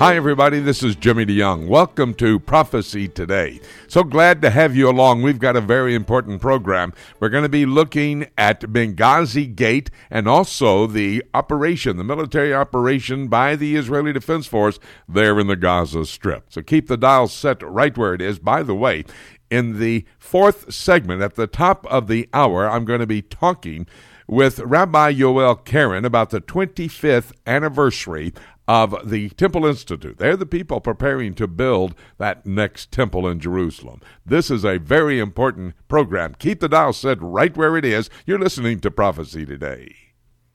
[0.00, 0.60] Hi, everybody.
[0.60, 1.66] This is Jimmy DeYoung.
[1.68, 3.60] Welcome to Prophecy Today.
[3.86, 5.20] So glad to have you along.
[5.20, 6.94] We've got a very important program.
[7.20, 13.28] We're going to be looking at Benghazi Gate and also the operation, the military operation
[13.28, 16.46] by the Israeli Defense Force there in the Gaza Strip.
[16.48, 18.38] So keep the dial set right where it is.
[18.38, 19.04] By the way,
[19.50, 23.86] in the fourth segment at the top of the hour, I'm going to be talking
[24.26, 28.32] with Rabbi Yoel Keren about the 25th anniversary
[28.70, 30.18] of the Temple Institute.
[30.18, 34.00] They're the people preparing to build that next temple in Jerusalem.
[34.24, 36.36] This is a very important program.
[36.38, 38.08] Keep the dial set right where it is.
[38.26, 39.96] You're listening to Prophecy Today.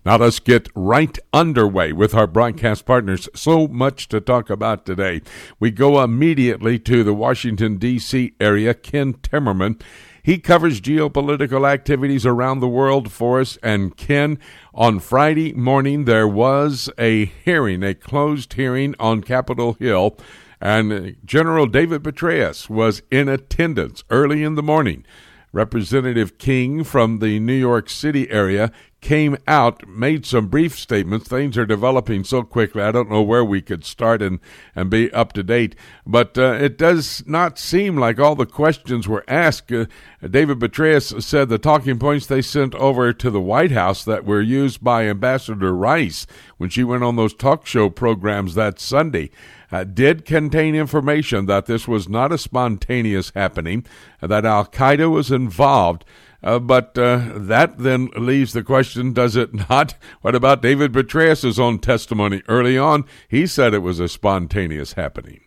[0.06, 3.28] Now let's get right underway with our broadcast partners.
[3.36, 5.22] So much to talk about today.
[5.60, 8.32] We go immediately to the Washington, D.C.
[8.40, 8.74] area.
[8.74, 9.82] Ken Timmerman
[10.26, 13.60] he covers geopolitical activities around the world for us.
[13.62, 14.40] And Ken,
[14.74, 20.18] on Friday morning, there was a hearing, a closed hearing on Capitol Hill.
[20.60, 25.06] And General David Petraeus was in attendance early in the morning.
[25.54, 28.72] Representative King from the New York City area
[29.06, 31.28] came out, made some brief statements.
[31.28, 32.82] Things are developing so quickly.
[32.82, 34.40] I don't know where we could start and,
[34.76, 35.76] and be up to date.
[36.08, 39.72] But uh, it does not seem like all the questions were asked.
[39.72, 39.86] Uh,
[40.28, 44.42] David Petraeus said the talking points they sent over to the White House that were
[44.42, 46.26] used by Ambassador Rice
[46.58, 49.30] when she went on those talk show programs that Sunday.
[49.72, 53.86] Uh, did contain information that this was not a spontaneous happening,
[54.22, 56.06] that Al Qaeda was involved,
[56.46, 59.96] uh, but uh, that then leaves the question, does it not?
[60.22, 63.06] What about David Petraeus' own testimony early on?
[63.28, 65.42] He said it was a spontaneous happening.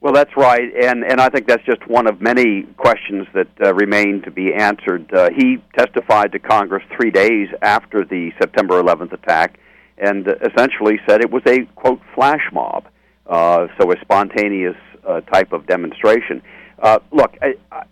[0.00, 3.74] Well, that's right, and and I think that's just one of many questions that uh,
[3.74, 5.10] remain to be answered.
[5.14, 9.58] Uh, he testified to Congress three days after the September 11th attack,
[9.96, 12.84] and essentially said it was a quote flash mob,
[13.26, 16.42] uh, so a spontaneous uh, type of demonstration.
[16.78, 17.84] Uh, look, I, I,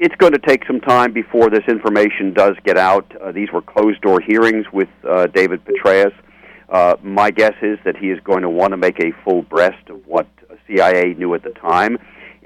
[0.00, 3.04] it's going to take some time before this information does get out.
[3.20, 6.14] Uh, these were closed door hearings with uh, David Petraeus.
[6.70, 9.90] Uh, my guess is that he is going to want to make a full breast
[9.90, 10.26] of what
[10.66, 11.98] CIA knew at the time.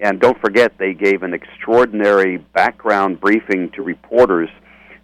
[0.02, 4.48] And don't forget, they gave an extraordinary background briefing to reporters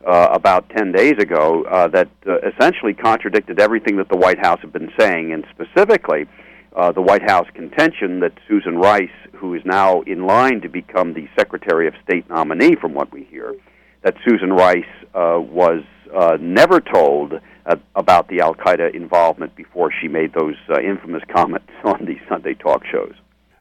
[0.04, 4.58] uh, about 10 days ago uh, that uh, essentially contradicted everything that the White House
[4.60, 6.26] had been saying, and specifically
[6.74, 9.10] uh, the White House contention that Susan Rice
[9.40, 13.24] who is now in line to become the Secretary of State nominee, from what we
[13.24, 13.54] hear,
[14.02, 15.82] that Susan Rice uh, was
[16.14, 17.32] uh, never told
[17.66, 22.16] uh, about the Al Qaeda involvement before she made those uh, infamous comments on the
[22.28, 23.14] Sunday talk shows.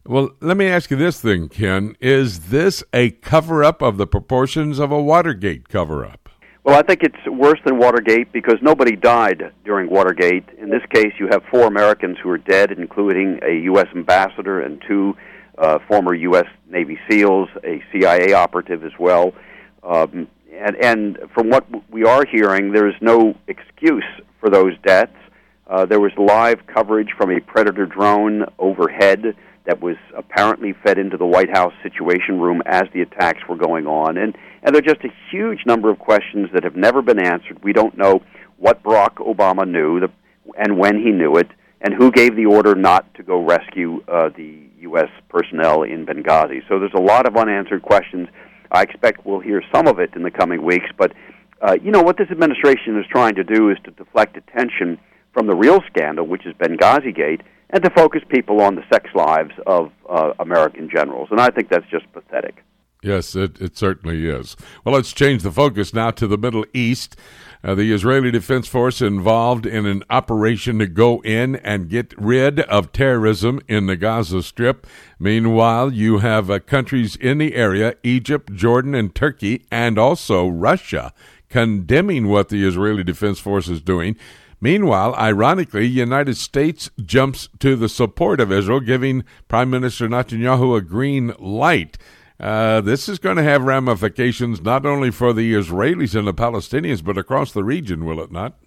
[0.05, 1.95] Well, let me ask you this thing, Ken.
[1.99, 6.28] Is this a cover up of the proportions of a Watergate cover up?
[6.69, 10.43] Well, I think it's worse than Watergate because nobody died during Watergate.
[10.59, 13.87] In this case, you have four Americans who are dead, including a U.S.
[13.95, 15.17] ambassador and two
[15.57, 16.45] uh, former U.S.
[16.69, 19.33] Navy SEALs, a CIA operative as well.
[19.81, 24.05] Um, and, and from what we are hearing, there is no excuse
[24.39, 25.17] for those deaths.
[25.65, 29.35] Uh, there was live coverage from a Predator drone overhead
[29.65, 33.87] that was apparently fed into the White House Situation Room as the attacks were going
[33.87, 34.17] on.
[34.17, 37.63] And, and there are just a huge number of questions that have never been answered.
[37.63, 38.21] We don't know
[38.57, 40.11] what Barack Obama knew the,
[40.57, 41.47] and when he knew it,
[41.81, 45.09] and who gave the order not to go rescue uh, the U.S.
[45.29, 46.61] personnel in Benghazi.
[46.67, 48.27] So there's a lot of unanswered questions.
[48.71, 50.87] I expect we'll hear some of it in the coming weeks.
[50.97, 51.13] But,
[51.61, 54.99] uh, you know, what this administration is trying to do is to deflect attention
[55.33, 59.09] from the real scandal, which is Benghazi Gate, and to focus people on the sex
[59.13, 61.29] lives of uh, American generals.
[61.31, 62.63] And I think that's just pathetic.
[63.01, 64.57] Yes, it, it certainly is.
[64.83, 67.15] Well, let's change the focus now to the Middle East.
[67.63, 72.59] Uh, the Israeli Defense Force involved in an operation to go in and get rid
[72.61, 74.85] of terrorism in the Gaza Strip.
[75.17, 81.13] Meanwhile, you have uh, countries in the area, Egypt, Jordan, and Turkey, and also Russia,
[81.49, 84.17] condemning what the Israeli Defense Force is doing.
[84.61, 90.81] Meanwhile, ironically, United States jumps to the support of Israel, giving Prime Minister Netanyahu a
[90.81, 91.97] green light.
[92.39, 97.03] Uh, this is going to have ramifications not only for the Israelis and the Palestinians,
[97.03, 98.57] but across the region, will it not?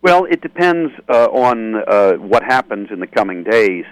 [0.00, 3.84] Well, it depends uh, on uh, what happens in the coming days.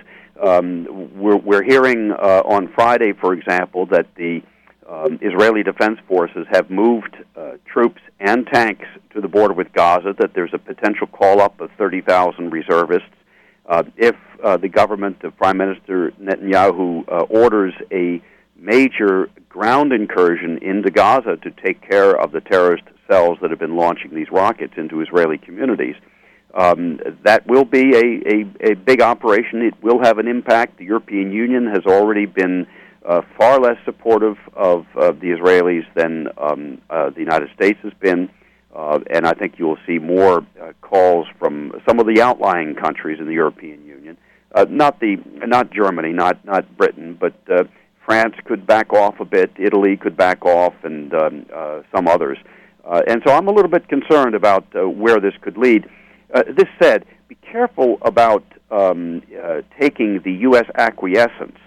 [0.42, 4.42] Um, we're, we're hearing uh, on Friday, for example, that the
[4.90, 10.14] um, Israeli Defense Forces have moved uh, troops and tanks to the border with Gaza,
[10.18, 13.08] that there's a potential call up of 30,000 reservists.
[13.66, 14.16] Uh, if
[14.60, 18.20] the government of Prime Minister Netanyahu orders a
[18.56, 23.76] major ground incursion into Gaza to take care of the terrorist cells that have been
[23.76, 25.96] launching these rockets into Israeli communities.
[26.54, 29.62] Um, that will be a, a, a big operation.
[29.62, 30.78] It will have an impact.
[30.78, 32.66] The European Union has already been
[33.06, 37.92] uh, far less supportive of uh, the Israelis than um, uh, the United States has
[38.00, 38.28] been.
[38.74, 42.74] Uh, and I think you will see more uh, calls from some of the outlying
[42.76, 44.16] countries in the European Union.
[44.54, 45.16] Uh, not the
[45.46, 47.64] not Germany, not not Britain, but uh,
[48.04, 49.50] France could back off a bit.
[49.58, 52.38] Italy could back off, and um, uh, some others.
[52.84, 55.88] Uh, and so I'm a little bit concerned about uh, where this could lead.
[56.34, 60.66] Uh, this said, be careful about um, uh, taking the U.S.
[60.76, 61.58] acquiescence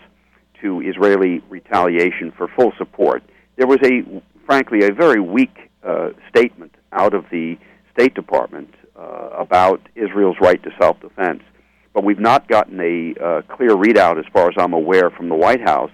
[0.63, 3.21] to Israeli retaliation for full support.
[3.57, 7.57] There was a, frankly, a very weak uh, statement out of the
[7.93, 11.43] State Department uh, about Israel's right to self-defense,
[11.93, 15.35] but we've not gotten a uh, clear readout, as far as I'm aware, from the
[15.35, 15.91] White House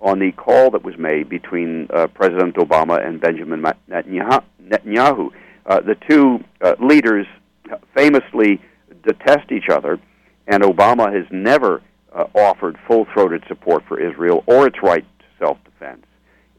[0.00, 5.30] on the call that was made between uh, President Obama and Benjamin Netanyahu.
[5.66, 7.26] Uh, the two uh, leaders
[7.94, 8.60] famously
[9.02, 9.98] detest each other,
[10.46, 11.82] and Obama has never
[12.14, 16.06] uh, offered full throated support for Israel or its right to self defense.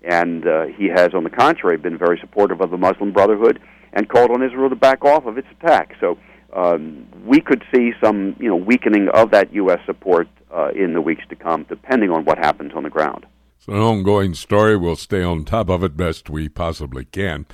[0.03, 3.59] And uh, he has, on the contrary, been very supportive of the Muslim Brotherhood
[3.93, 5.95] and called on Israel to back off of its attack.
[5.99, 6.17] So
[6.53, 9.79] um, we could see some you know, weakening of that U.S.
[9.85, 13.25] support uh, in the weeks to come, depending on what happens on the ground.
[13.57, 14.77] It's an ongoing story.
[14.77, 17.45] We'll stay on top of it best we possibly can.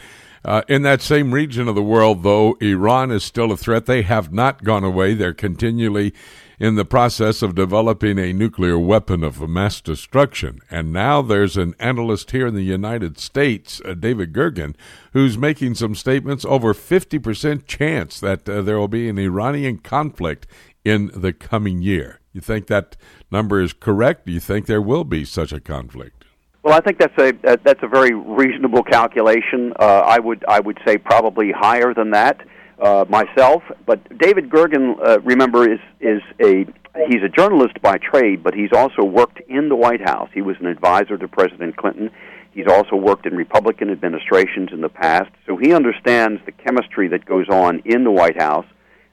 [0.44, 3.86] Uh, in that same region of the world, though, Iran is still a threat.
[3.86, 5.14] They have not gone away.
[5.14, 6.14] They're continually
[6.62, 10.60] in the process of developing a nuclear weapon of mass destruction.
[10.70, 14.76] And now there's an analyst here in the United States, uh, David Gergen,
[15.12, 20.46] who's making some statements over 50% chance that uh, there will be an Iranian conflict
[20.86, 22.20] in the coming year.
[22.32, 22.96] You think that
[23.32, 24.28] number is correct?
[24.28, 26.26] Do you think there will be such a conflict?
[26.62, 27.32] Well, I think that's a
[27.64, 29.74] that's a very reasonable calculation.
[29.80, 32.40] Uh, I would I would say probably higher than that
[32.82, 33.64] uh, myself.
[33.86, 36.66] But David Gergen, uh, remember, is is a
[37.08, 40.30] he's a journalist by trade, but he's also worked in the White House.
[40.34, 42.10] He was an advisor to President Clinton.
[42.54, 47.24] He's also worked in Republican administrations in the past, so he understands the chemistry that
[47.26, 48.66] goes on in the White House.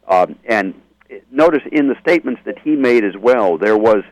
[0.09, 0.75] Um, and
[1.31, 4.03] notice in the statements that he made as well, there was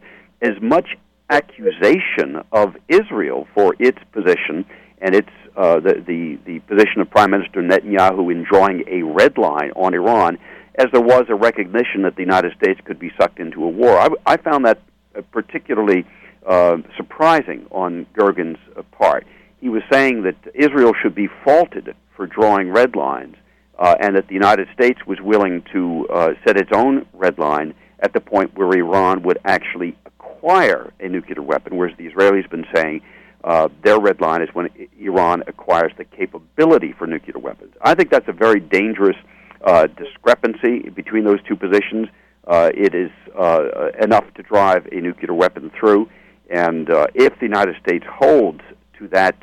[0.43, 0.97] as much
[1.29, 4.64] accusation of Israel for its position
[5.00, 9.38] and its uh, the, the the position of Prime Minister Netanyahu in drawing a red
[9.38, 10.38] line on Iran,
[10.76, 13.98] as there was a recognition that the United States could be sucked into a war.
[13.98, 14.81] I, I found that
[15.16, 16.06] uh, particularly
[16.46, 19.26] uh, surprising on Gergen's uh, part.
[19.60, 23.37] He was saying that Israel should be faulted for drawing red lines,
[23.78, 27.75] uh, and that the United States was willing to uh, set its own red line
[28.00, 32.50] at the point where Iran would actually acquire a nuclear weapon, whereas the Israelis have
[32.50, 33.00] been saying
[33.46, 37.72] uh, their red line is when Iran acquires the capability for nuclear weapons.
[37.81, 39.16] I think that's a very dangerous
[39.64, 42.08] uh, discrepancy between those two positions.
[42.44, 46.08] Uh, it is uh, enough to drive a nuclear weapon through,
[46.50, 48.60] and uh, if the United States holds
[48.98, 49.37] to that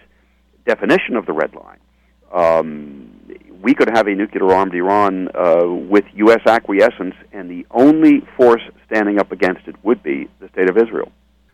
[0.65, 1.79] definition of the red line,
[2.33, 3.09] um,
[3.61, 6.41] we could have a nuclear armed Iran uh, with U.S.
[6.45, 11.09] acquiescence, and the only force standing up against it would be the State of Israel.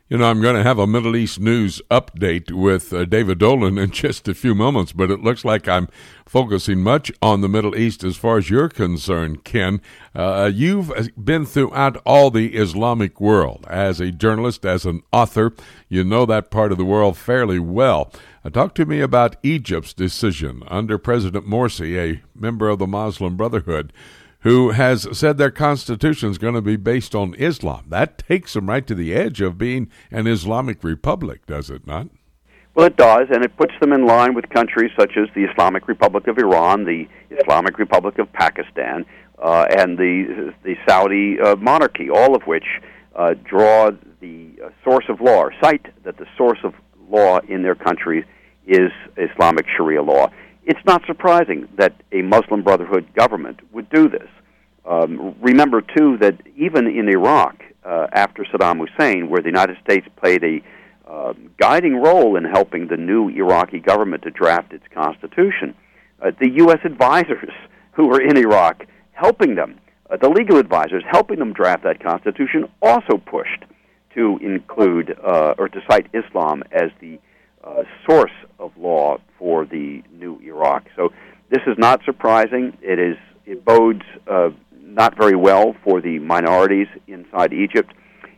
[0.09, 3.77] You know, I'm going to have a Middle East news update with uh, David Dolan
[3.77, 5.87] in just a few moments, but it looks like I'm
[6.25, 9.79] focusing much on the Middle East as far as you're concerned, Ken.
[10.15, 15.53] Uh, you've been throughout all the Islamic world as a journalist, as an author.
[15.89, 18.11] You know that part of the world fairly well.
[18.43, 23.37] Uh, talk to me about Egypt's decision under President Morsi, a member of the Muslim
[23.37, 23.93] Brotherhood,
[24.41, 27.85] who has said their constitution is going to be based on Islam.
[27.89, 32.07] That takes them right to the edge of being an Islamic republic, does it not?
[32.75, 35.87] Well, it does, and it puts them in line with countries such as the Islamic
[35.87, 39.05] Republic of Iran, the Islamic Republic of Pakistan,
[39.41, 42.65] uh, and the the Saudi uh, monarchy, all of which
[43.15, 43.89] uh, draw
[44.21, 46.73] the uh, source of law, or cite that the source of
[47.09, 48.23] law in their countries
[48.67, 50.29] is Islamic Sharia law
[50.69, 54.29] it's not surprising that a Muslim Brotherhood government would do this.
[54.85, 60.07] Um, remember, too, that even in Iraq, uh, after Saddam Hussein, where the United States
[60.21, 60.61] played a
[61.09, 65.73] uh, guiding role in helping the new Iraqi government to draft its constitution,
[66.21, 66.79] uh, the U.S.
[66.85, 67.53] advisors
[67.93, 69.79] who were in Iraq helping them,
[70.11, 73.65] uh, the legal advisors helping them draft that constitution, also pushed
[74.13, 77.17] to include uh, or to cite Islam as the
[77.63, 80.85] uh, source of law for the new Iraq.
[80.95, 81.11] So
[81.49, 82.77] this is not surprising.
[82.81, 84.49] It is it bodes uh,
[84.81, 87.93] not very well for the minorities inside Egypt,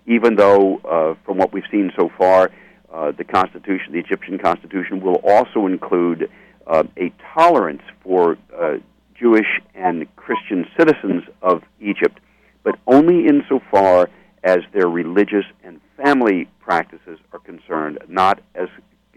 [0.06, 2.52] even though uh, from what we've seen so far,
[2.94, 6.30] uh, the constitution, the Egyptian constitution, will also include
[6.68, 8.78] uh, a tolerance for uh,
[9.20, 12.20] Jewish and Christian citizens of Egypt,
[12.64, 14.10] but only insofar
[14.44, 18.68] as their religious and family practices are concerned, not as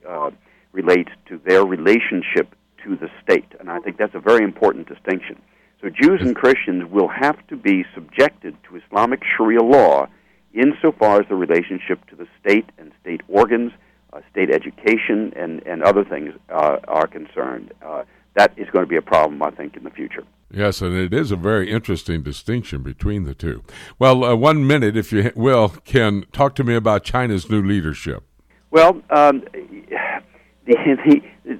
[0.08, 0.30] uh,
[0.72, 3.50] relates to their relationship to the state.
[3.60, 5.40] And I think that's a very important distinction.
[5.80, 10.06] So Jews and Christians will have to be subjected to Islamic Sharia law
[10.54, 13.72] insofar as the relationship to the state and state organs,
[14.12, 17.72] uh, state education, and, and other things uh, are concerned.
[17.84, 20.24] Uh, that is going to be a problem, I think, in the future.
[20.50, 23.62] Yes, and it is a very interesting distinction between the two.
[23.98, 28.24] Well, uh, one minute, if you will, Ken talk to me about China's new leadership.
[28.74, 29.44] Well, um,
[30.66, 31.58] the, the,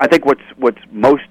[0.00, 1.22] I think what's what's most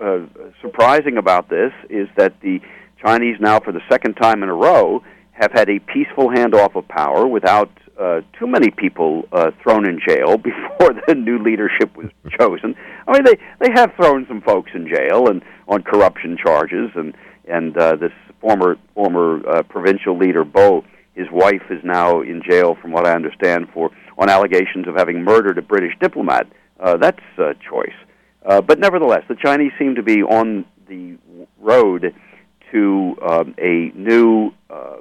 [0.00, 0.20] uh,
[0.62, 2.60] surprising about this is that the
[3.04, 5.02] Chinese now, for the second time in a row,
[5.32, 9.98] have had a peaceful handoff of power without uh, too many people uh, thrown in
[10.06, 12.06] jail before the new leadership was
[12.38, 12.76] chosen.
[13.08, 17.12] I mean, they they have thrown some folks in jail and on corruption charges, and
[17.48, 20.84] and uh, this former former uh, provincial leader Bo,
[21.16, 25.24] his wife is now in jail, from what I understand, for on allegations of having
[25.24, 26.46] murdered a British diplomat.
[26.78, 27.98] Uh, that's a choice,
[28.44, 31.16] uh, but nevertheless, the Chinese seem to be on the
[31.58, 32.14] road
[32.70, 34.98] to um, a new uh,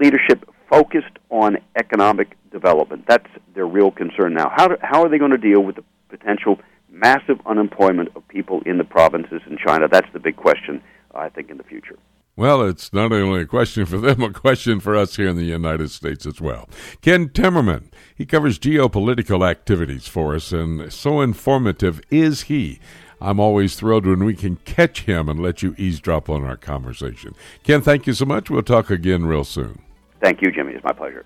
[0.00, 3.04] leadership focused on economic development.
[3.06, 4.50] That's their real concern now.
[4.54, 6.58] How, do, how are they going to deal with the potential
[6.90, 9.88] massive unemployment of people in the provinces in China?
[9.88, 10.82] That's the big question,
[11.14, 11.98] I think, in the future.
[12.34, 15.44] Well, it's not only a question for them, a question for us here in the
[15.44, 16.68] United States as well.
[17.02, 22.80] Ken Timmerman, he covers geopolitical activities for us, and so informative is he.
[23.20, 27.34] I'm always thrilled when we can catch him and let you eavesdrop on our conversation.
[27.62, 28.50] Ken, thank you so much.
[28.50, 29.82] We'll talk again real soon.
[30.20, 30.72] Thank you, Jimmy.
[30.72, 31.24] It's my pleasure.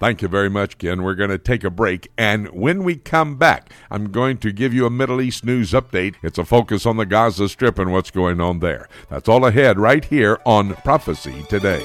[0.00, 1.02] Thank you very much, Ken.
[1.02, 2.10] We're going to take a break.
[2.16, 6.14] And when we come back, I'm going to give you a Middle East news update.
[6.22, 8.88] It's a focus on the Gaza Strip and what's going on there.
[9.10, 11.84] That's all ahead right here on Prophecy Today.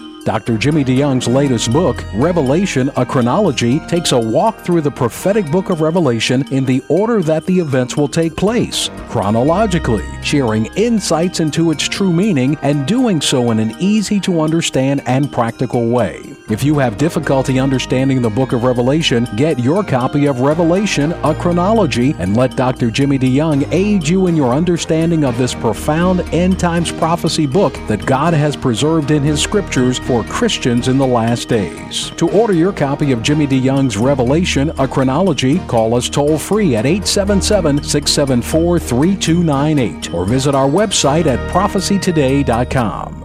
[0.23, 0.57] Dr.
[0.57, 5.81] Jimmy DeYoung's latest book, Revelation A Chronology, takes a walk through the prophetic book of
[5.81, 11.87] Revelation in the order that the events will take place, chronologically, sharing insights into its
[11.87, 16.30] true meaning and doing so in an easy to understand and practical way.
[16.51, 21.33] If you have difficulty understanding the book of Revelation, get your copy of Revelation, a
[21.33, 22.91] chronology, and let Dr.
[22.91, 28.05] Jimmy DeYoung aid you in your understanding of this profound end times prophecy book that
[28.05, 32.09] God has preserved in His scriptures for Christians in the last days.
[32.17, 36.85] To order your copy of Jimmy DeYoung's Revelation, a chronology, call us toll free at
[36.85, 43.21] 877 674 3298 or visit our website at prophecytoday.com.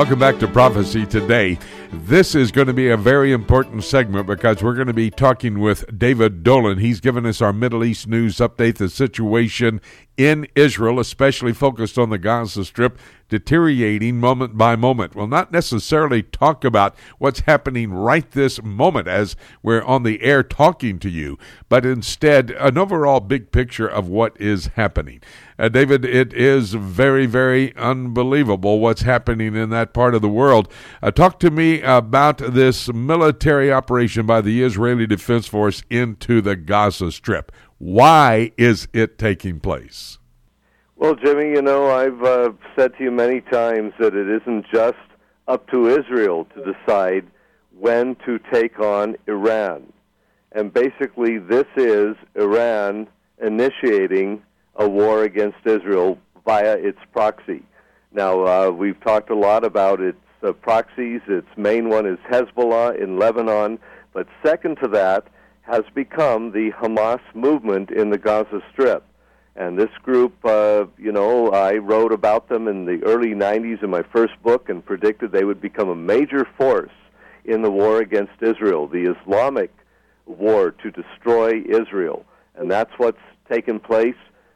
[0.00, 1.58] Welcome back to Prophecy Today.
[1.92, 5.58] This is going to be a very important segment because we're going to be talking
[5.58, 6.78] with David Dolan.
[6.78, 9.78] He's given us our Middle East news update, the situation
[10.16, 12.98] in Israel, especially focused on the Gaza Strip,
[13.30, 15.14] deteriorating moment by moment.
[15.14, 20.42] We'll not necessarily talk about what's happening right this moment as we're on the air
[20.42, 21.38] talking to you,
[21.70, 25.22] but instead an overall big picture of what is happening.
[25.58, 30.72] Uh, David, it is very, very unbelievable what's happening in that part of the world.
[31.02, 36.56] Uh, talk to me about this military operation by the Israeli Defense Force into the
[36.56, 37.52] Gaza Strip.
[37.78, 40.18] Why is it taking place?
[41.00, 44.98] Well, Jimmy, you know, I've uh, said to you many times that it isn't just
[45.48, 47.26] up to Israel to decide
[47.78, 49.94] when to take on Iran.
[50.52, 53.08] and basically this is Iran
[53.42, 54.42] initiating
[54.76, 57.62] a war against Israel via its proxy.
[58.12, 61.22] Now, uh, we've talked a lot about its uh, proxies.
[61.28, 63.78] Its main one is Hezbollah in Lebanon,
[64.12, 65.28] but second to that
[65.62, 69.02] has become the Hamas movement in the Gaza Strip.
[69.56, 73.90] And this group, uh, you know, I wrote about them in the early 90s in
[73.90, 76.92] my first book and predicted they would become a major force
[77.44, 79.72] in the war against Israel, the Islamic
[80.26, 82.24] war to destroy Israel.
[82.54, 83.18] And that's what's
[83.50, 84.14] taken place.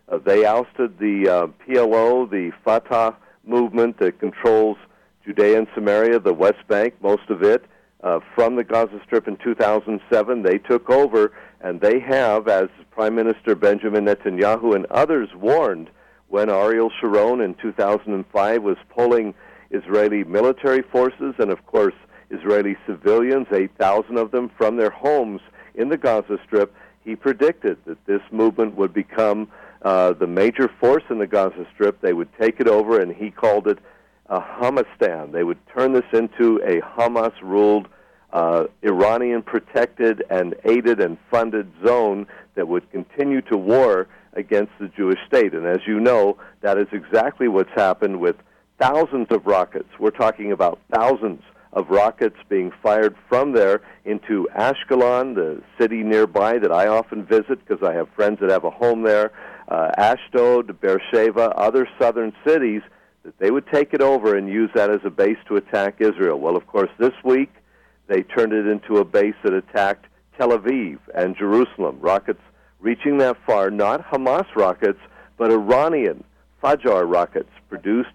[0.09, 4.77] Uh, they ousted the uh, PLO, the Fatah movement that controls
[5.25, 7.65] Judea and Samaria, the West Bank, most of it,
[8.03, 10.43] uh, from the Gaza Strip in 2007.
[10.43, 11.33] They took over,
[11.65, 15.89] and they have, as Prime Minister Benjamin Netanyahu and others warned
[16.29, 19.33] when Ariel Sharon in 2005 was pulling
[19.71, 21.95] Israeli military forces and, of course,
[22.29, 25.41] Israeli civilians, 8,000 of them, from their homes
[25.75, 26.75] in the Gaza Strip.
[27.03, 29.49] He predicted that this movement would become
[29.81, 31.99] uh, the major force in the Gaza Strip.
[32.03, 33.79] They would take it over, and he called it
[34.27, 35.33] a Hamastan.
[35.33, 37.89] They would turn this into a Hamas ruled,
[38.35, 42.27] uh, Iranian protected and aided and funded zone
[42.57, 45.55] that would continue to war against the Jewish state.
[45.55, 48.35] And as you know, that is exactly what's happened with
[48.81, 49.89] thousands of rockets.
[50.01, 56.59] We're talking about thousands of rockets being fired from there into Ashkelon, the city nearby
[56.59, 59.31] that I often visit because I have friends that have a home there,
[59.69, 62.83] uh, Ashdod, Beersheba, other southern cities,
[63.25, 66.41] that they would take it over and use that as a base to attack Israel.
[66.41, 67.51] Well, of course, this week
[68.07, 70.07] they turned it into a base that attacked
[70.39, 71.99] Tel Aviv and Jerusalem.
[72.01, 72.41] Rockets
[72.81, 74.99] reaching that far, not Hamas rockets,
[75.39, 76.23] but Iranian
[76.63, 78.11] Fajr rockets produced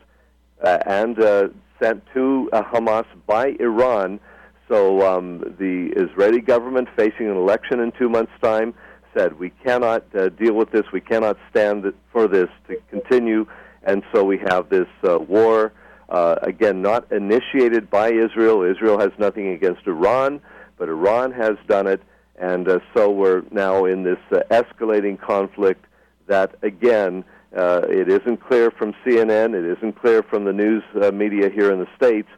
[0.64, 1.48] uh, and uh,
[1.82, 4.20] sent to uh, Hamas by Iran.
[4.68, 8.74] So um, the Israeli government, facing an election in two months' time,
[9.16, 10.84] said we cannot uh, deal with this.
[10.94, 13.48] We cannot stand for this to continue,
[13.84, 15.74] and so we have this uh, war.
[16.10, 18.64] Uh, again, not initiated by Israel.
[18.64, 20.42] Israel has nothing against Iran,
[20.78, 22.02] but Iran has done it,
[22.36, 25.86] and uh, so we're now in this uh, escalating conflict
[26.26, 27.24] that, again,
[27.56, 31.72] uh, it isn't clear from CNN, it isn't clear from the news uh, media here
[31.72, 32.30] in the States,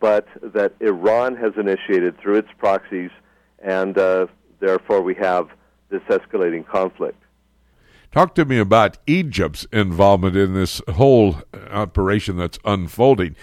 [0.00, 3.10] but that Iran has initiated through its proxies,
[3.60, 4.26] and uh,
[4.58, 5.48] therefore we have
[5.90, 7.21] this escalating conflict.
[8.12, 11.36] Talk to me about Egypt's involvement in this whole
[11.70, 13.34] operation that's unfolding.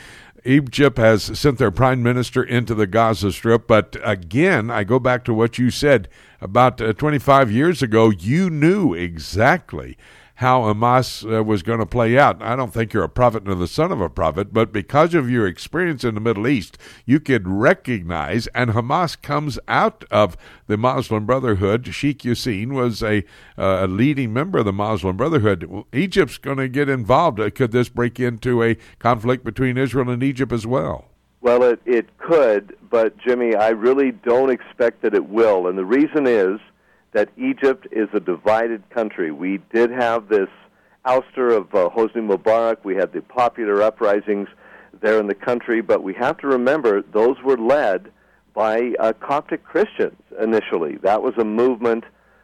[0.45, 5.25] Egypt has sent their prime minister into the Gaza Strip, but again, I go back
[5.25, 6.07] to what you said
[6.39, 8.11] about uh, 25 years ago.
[8.11, 9.97] You knew exactly
[10.39, 12.41] how Hamas uh, was going to play out.
[12.41, 15.29] I don't think you're a prophet nor the son of a prophet, but because of
[15.29, 20.77] your experience in the Middle East, you could recognize, and Hamas comes out of the
[20.77, 21.93] Muslim Brotherhood.
[21.93, 23.25] Sheikh Yassin was a,
[23.57, 25.69] uh, a leading member of the Muslim Brotherhood.
[25.91, 27.41] Egypt's going to get involved.
[27.41, 31.09] Uh, could this break into a conflict between Israel and Egypt as well?
[31.41, 35.67] Well, it, it could, but Jimmy, I really don't expect that it will.
[35.67, 36.61] And the reason is
[37.11, 39.31] that Egypt is a divided country.
[39.31, 40.49] We did have this
[41.05, 42.77] ouster of uh, Hosni Mubarak.
[42.83, 44.47] We had the popular uprisings
[45.01, 48.11] there in the country, but we have to remember those were led
[48.53, 50.97] by uh, Coptic Christians initially.
[50.97, 52.03] That was a movement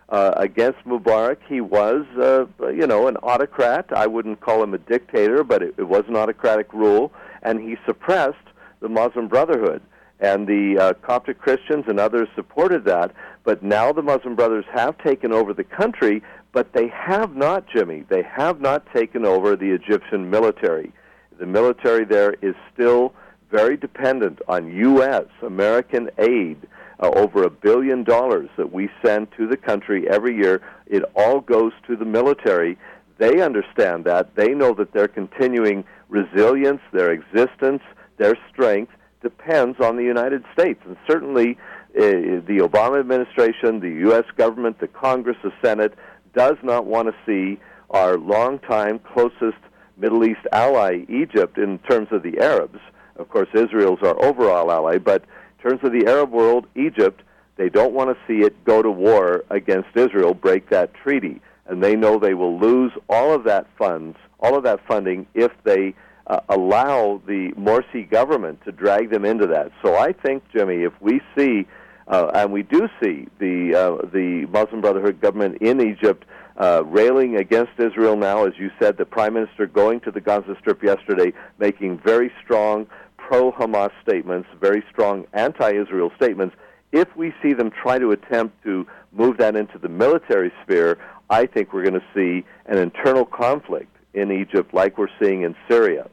[0.10, 1.38] uh, against Mubarak.
[1.48, 3.92] He was, uh, you know, an autocrat.
[3.94, 7.76] I wouldn't call him a dictator, but it, it was an autocratic rule, and he
[7.86, 8.38] suppressed
[8.80, 9.82] the Muslim Brotherhood
[10.20, 13.12] and the uh, Coptic Christians and others supported that.
[13.46, 18.04] But now the Muslim Brothers have taken over the country, but they have not, Jimmy,
[18.10, 20.92] they have not taken over the Egyptian military.
[21.40, 23.14] The military there is still
[23.52, 25.26] very dependent on U.S.
[25.42, 26.58] American aid.
[26.98, 30.62] Uh, over a billion dollars that we send to the country every year.
[30.86, 32.78] It all goes to the military.
[33.18, 34.34] They understand that.
[34.36, 37.82] They know that their continuing resilience, their existence,
[38.16, 40.80] their strength depends on the United States.
[40.86, 41.58] And certainly
[41.96, 44.26] the Obama administration, the U.S.
[44.38, 45.94] government, the Congress, the Senate
[46.36, 49.58] does not want to see our longtime closest
[49.98, 52.80] Middle East ally, Egypt, in terms of the Arabs.
[53.16, 57.22] Of course, Israel's our overall ally, but in terms of the Arab world, Egypt,
[57.56, 61.42] they don't want to see it go to war against Israel, break that treaty.
[61.68, 65.52] And they know they will lose all of that funds, all of that funding, if
[65.64, 65.96] they
[66.28, 69.72] uh, allow the Morsi government to drag them into that.
[69.82, 71.66] So I think, Jimmy, if we see,
[72.08, 76.26] uh, and we do see the uh, the Muslim Brotherhood government in Egypt
[76.58, 80.56] uh, railing against Israel now, as you said, the prime minister going to the Gaza
[80.60, 82.88] Strip yesterday, making very strong
[83.18, 86.56] pro-Hamas statements, very strong anti-Israel statements.
[86.92, 91.46] If we see them try to attempt to move that into the military sphere, I
[91.48, 96.08] think we're going to see an internal conflict in Egypt like we're seeing in Syria.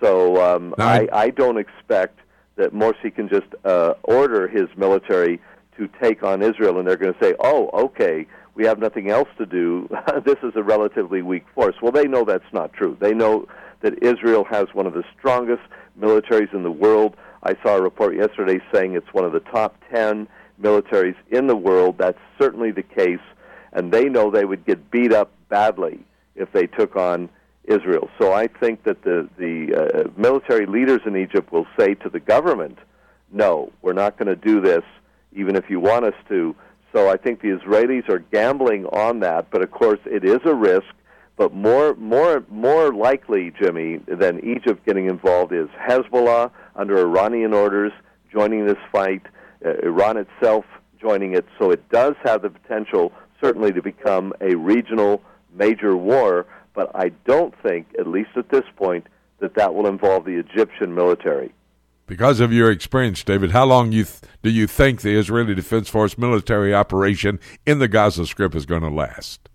[0.00, 2.19] So um, I, I don't expect
[2.60, 5.40] that Morsi can just uh, order his military
[5.78, 9.28] to take on Israel, and they're going to say, "Oh, okay, we have nothing else
[9.38, 9.88] to do.
[10.24, 12.96] this is a relatively weak force." Well, they know that's not true.
[13.00, 13.48] They know
[13.80, 15.62] that Israel has one of the strongest
[15.98, 17.16] militaries in the world.
[17.42, 20.28] I saw a report yesterday saying it's one of the top ten
[20.60, 21.96] militaries in the world.
[21.96, 23.24] That's certainly the case,
[23.72, 26.00] and they know they would get beat up badly
[26.36, 27.30] if they took on
[27.70, 28.10] Israel.
[28.20, 32.20] So I think that the the uh, military leaders in Egypt will say to the
[32.20, 32.78] government,
[33.32, 34.84] "No, we're not going to do this,
[35.32, 36.54] even if you want us to."
[36.92, 40.54] So I think the Israelis are gambling on that, but of course it is a
[40.54, 40.92] risk.
[41.36, 47.92] But more more more likely, Jimmy, than Egypt getting involved is Hezbollah under Iranian orders
[48.32, 49.22] joining this fight,
[49.64, 50.64] uh, Iran itself
[51.00, 51.46] joining it.
[51.58, 55.22] So it does have the potential, certainly, to become a regional
[55.54, 59.06] major war but I don't think, at least at this point,
[59.40, 61.52] that that will involve the Egyptian military.
[62.06, 65.88] Because of your experience, David, how long you th- do you think the Israeli Defense
[65.88, 69.48] Force military operation in the Gaza Strip is going to last?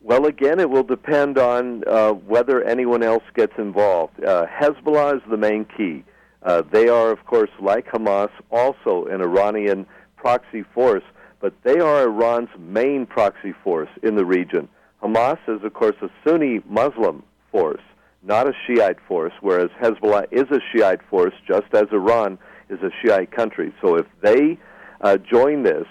[0.00, 4.22] Well, again, it will depend on uh, whether anyone else gets involved.
[4.22, 6.04] Uh, Hezbollah is the main key.
[6.44, 11.02] Uh, they are, of course, like Hamas, also an Iranian proxy force,
[11.40, 14.68] but they are Iran's main proxy force in the region.
[15.02, 17.82] Hamas is, of course, a Sunni Muslim force,
[18.22, 22.90] not a Shiite force, whereas Hezbollah is a Shiite force, just as Iran is a
[23.02, 23.72] Shiite country.
[23.80, 24.58] So if they
[25.00, 25.86] uh, join this,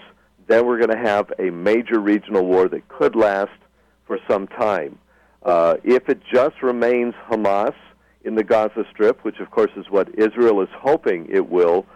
[0.46, 3.58] then we're going to have a major regional war that could last
[4.06, 4.98] for some time.
[5.42, 7.74] Uh, if it just remains Hamas
[8.24, 11.86] in the Gaza Strip, which of course is what Israel is hoping it will,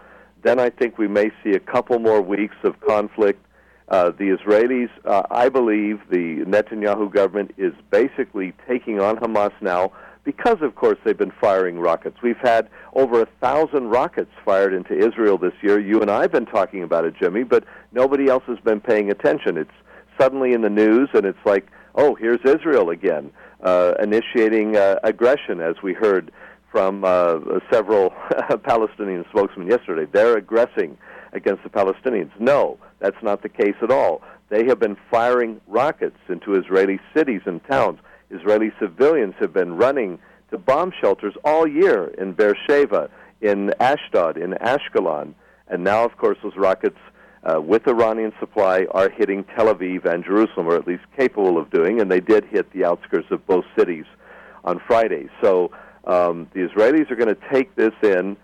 [0.43, 3.45] then I think we may see a couple more weeks of conflict
[3.91, 9.91] uh, the Israelis, uh, I believe, the Netanyahu government is basically taking on Hamas now
[10.23, 12.17] because, of course, they've been firing rockets.
[12.23, 15.77] We've had over a thousand rockets fired into Israel this year.
[15.77, 19.11] You and I have been talking about it, Jimmy, but nobody else has been paying
[19.11, 19.57] attention.
[19.57, 19.69] It's
[20.17, 23.29] suddenly in the news, and it's like, oh, here's Israel again,
[23.61, 26.31] uh, initiating uh, aggression, as we heard
[26.71, 28.13] from uh, several
[28.63, 30.09] Palestinian spokesmen yesterday.
[30.09, 30.97] They're aggressing
[31.33, 32.31] against the Palestinians.
[32.39, 34.21] No, that's not the case at all.
[34.49, 37.99] They have been firing rockets into Israeli cities and towns.
[38.29, 40.19] Israeli civilians have been running
[40.51, 43.09] to bomb shelters all year in Beersheba,
[43.41, 45.33] in Ashdod, in Ashkelon.
[45.67, 46.97] And now, of course, those rockets
[47.43, 51.69] uh, with Iranian supply are hitting Tel Aviv and Jerusalem, or at least capable of
[51.71, 54.05] doing, and they did hit the outskirts of both cities
[54.63, 55.27] on Friday.
[55.41, 55.71] So
[56.05, 58.37] um, the Israelis are going to take this in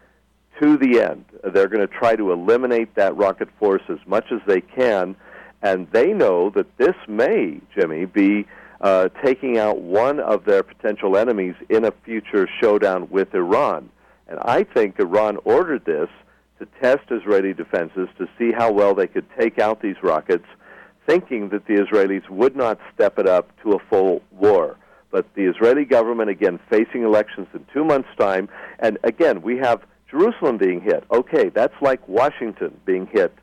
[0.62, 1.26] to the end.
[1.44, 5.16] They're going to try to eliminate that rocket force as much as they can,
[5.62, 8.46] and they know that this may, Jimmy, be
[8.82, 13.90] uh, taking out one of their potential enemies in a future showdown with Iran.
[14.28, 16.10] And I think Iran ordered this
[16.60, 20.46] to test Israeli defenses to see how well they could take out these rockets,
[21.08, 24.78] thinking that the Israelis would not step it up to a full war.
[25.10, 29.82] But the Israeli government, again, facing elections in two months' time, and again, we have
[30.10, 31.04] Jerusalem being hit.
[31.12, 33.34] Okay, that's like Washington being hit.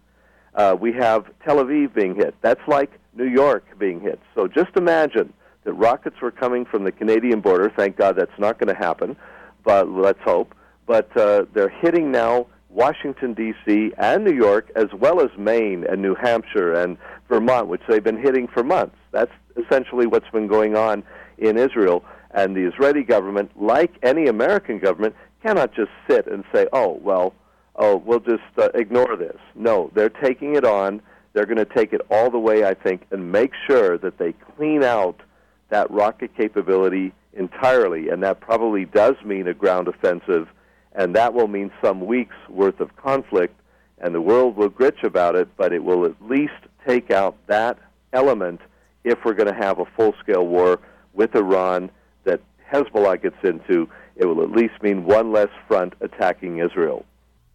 [0.55, 2.35] Uh, we have Tel Aviv being hit.
[2.41, 4.21] That's like New York being hit.
[4.35, 5.33] So just imagine
[5.65, 7.73] that rockets were coming from the Canadian border.
[7.77, 9.17] Thank God that's not going to happen,
[9.65, 10.55] but let's hope.
[10.87, 16.03] But uh, they're hitting now Washington, D.C., and New York, as well as Maine and
[16.03, 16.99] New Hampshire and
[17.29, 18.97] Vermont, which they've been hitting for months.
[19.13, 21.05] That's essentially what's been going on
[21.39, 22.05] in Israel.
[22.33, 25.15] And the Israeli government, like any American government,
[25.45, 27.35] cannot just sit and say, "Oh, well,
[27.77, 31.03] oh, we'll just uh, ignore this." No, they're taking it on.
[31.33, 34.33] They're going to take it all the way, I think, and make sure that they
[34.57, 35.21] clean out
[35.69, 40.49] that rocket capability entirely, and that probably does mean a ground offensive,
[40.93, 43.59] and that will mean some weeks worth of conflict,
[43.99, 46.53] and the world will gritch about it, but it will at least
[46.87, 47.79] take out that
[48.13, 48.61] element
[49.03, 50.79] if we're going to have a full-scale war
[51.13, 51.91] with Iran
[52.23, 52.41] that
[52.73, 57.05] Hezbollah gets into it will at least mean one less front attacking Israel.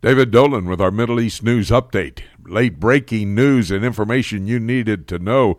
[0.01, 2.21] David Dolan with our Middle East News Update.
[2.45, 5.57] Late breaking news and information you needed to know.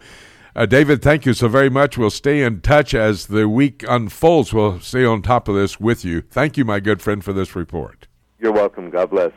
[0.57, 1.97] Uh, David, thank you so very much.
[1.97, 4.53] We'll stay in touch as the week unfolds.
[4.53, 6.23] We'll stay on top of this with you.
[6.23, 8.09] Thank you, my good friend, for this report.
[8.39, 8.91] You're welcome.
[8.91, 9.33] God bless.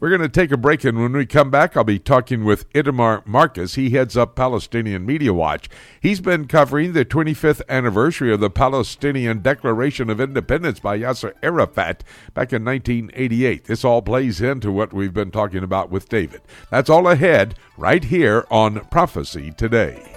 [0.00, 2.72] We're going to take a break, and when we come back, I'll be talking with
[2.72, 3.74] Itamar Marcus.
[3.74, 5.68] He heads up Palestinian Media Watch.
[6.00, 12.02] He's been covering the 25th anniversary of the Palestinian Declaration of Independence by Yasser Arafat
[12.32, 13.66] back in 1988.
[13.66, 16.40] This all plays into what we've been talking about with David.
[16.70, 20.16] That's all ahead right here on Prophecy Today.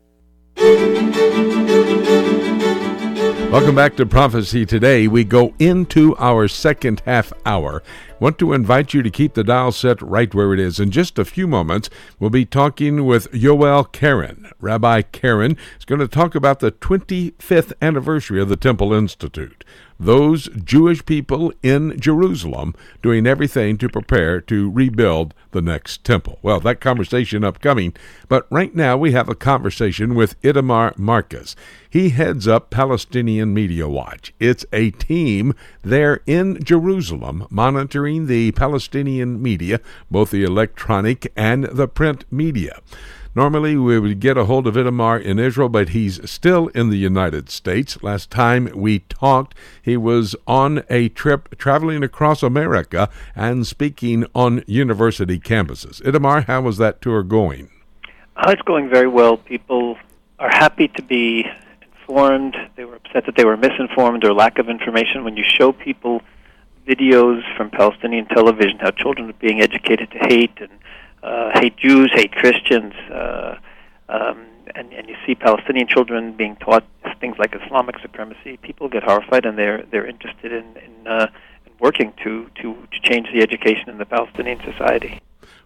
[3.51, 5.07] Welcome back to Prophecy Today.
[5.07, 7.81] We go into our second half hour.
[8.19, 10.79] Want to invite you to keep the dial set right where it is.
[10.79, 14.51] In just a few moments, we'll be talking with Yoel Karen.
[14.59, 19.65] Rabbi Karen is going to talk about the 25th anniversary of the Temple Institute
[20.01, 26.39] those Jewish people in Jerusalem doing everything to prepare to rebuild the next temple.
[26.41, 27.93] Well, that conversation upcoming,
[28.27, 31.55] but right now we have a conversation with Itamar Marcus.
[31.87, 34.33] He heads up Palestinian Media Watch.
[34.39, 41.87] It's a team there in Jerusalem monitoring the Palestinian media, both the electronic and the
[41.87, 42.79] print media.
[43.33, 46.97] Normally, we would get a hold of Itamar in Israel, but he's still in the
[46.97, 48.03] United States.
[48.03, 54.65] Last time we talked, he was on a trip traveling across America and speaking on
[54.67, 56.01] university campuses.
[56.01, 57.69] Itamar, how was that tour going?
[58.35, 59.37] Uh, it's going very well.
[59.37, 59.97] People
[60.37, 61.45] are happy to be
[61.93, 62.57] informed.
[62.75, 65.23] They were upset that they were misinformed or lack of information.
[65.23, 66.21] When you show people
[66.85, 70.71] videos from Palestinian television, how children are being educated to hate and
[71.23, 73.55] uh, hate Jews, hate Christians, uh,
[74.09, 76.85] um, and, and you see Palestinian children being taught
[77.19, 81.27] things like Islamic supremacy, people get horrified and they're they're interested in in, uh,
[81.65, 85.21] in working to, to to change the education in the Palestinian society.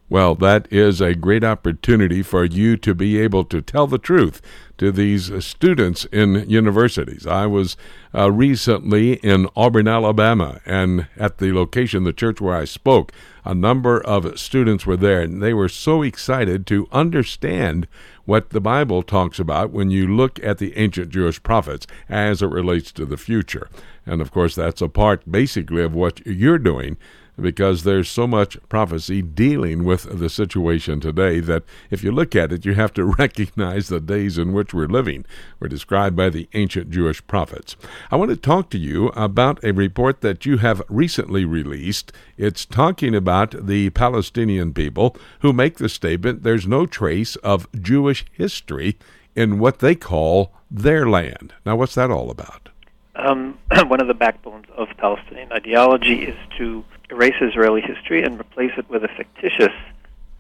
[0.08, 4.40] Well, that is a great opportunity for you to be able to tell the truth
[4.78, 7.26] to these students in universities.
[7.26, 7.76] I was
[8.14, 13.14] uh, recently in Auburn, Alabama, and at the location, the church where I spoke,
[13.46, 17.88] a number of students were there, and they were so excited to understand
[18.26, 22.48] what the Bible talks about when you look at the ancient Jewish prophets as it
[22.48, 23.70] relates to the future.
[24.06, 26.98] And of course, that's a part basically of what you're doing
[27.40, 32.52] because there's so much prophecy dealing with the situation today that if you look at
[32.52, 35.26] it, you have to recognize the days in which we're living
[35.60, 37.76] were described by the ancient Jewish prophets.
[38.12, 42.12] I want to talk to you about a report that you have recently released.
[42.38, 48.26] It's talking about the Palestinian people who make the statement there's no trace of Jewish
[48.32, 48.98] history
[49.36, 51.54] in what they call their land.
[51.66, 52.70] Now, what's that all about?
[53.16, 58.72] Um, one of the backbones of Palestinian ideology is to erase Israeli history and replace
[58.78, 59.74] it with a fictitious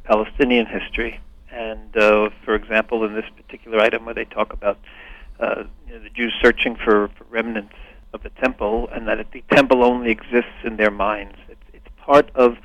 [0.04, 1.20] Palestinian history.
[1.52, 4.78] And uh, for example, in this particular item where they talk about
[5.40, 7.76] uh, you know, the Jews searching for, for remnants
[8.14, 11.36] of the temple, and that the temple only exists in their minds.
[11.50, 12.58] It's, it's part of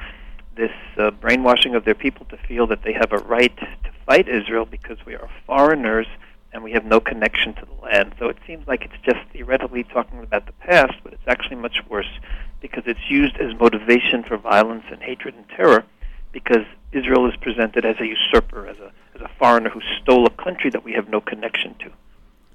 [0.57, 4.29] this uh, brainwashing of their people to feel that they have a right to fight
[4.29, 6.07] Israel because we are foreigners
[6.53, 8.15] and we have no connection to the land.
[8.19, 11.79] So it seems like it's just theoretically talking about the past, but it's actually much
[11.89, 12.19] worse
[12.61, 15.85] because it's used as motivation for violence and hatred and terror
[16.33, 20.43] because Israel is presented as a usurper, as a, as a foreigner who stole a
[20.43, 21.91] country that we have no connection to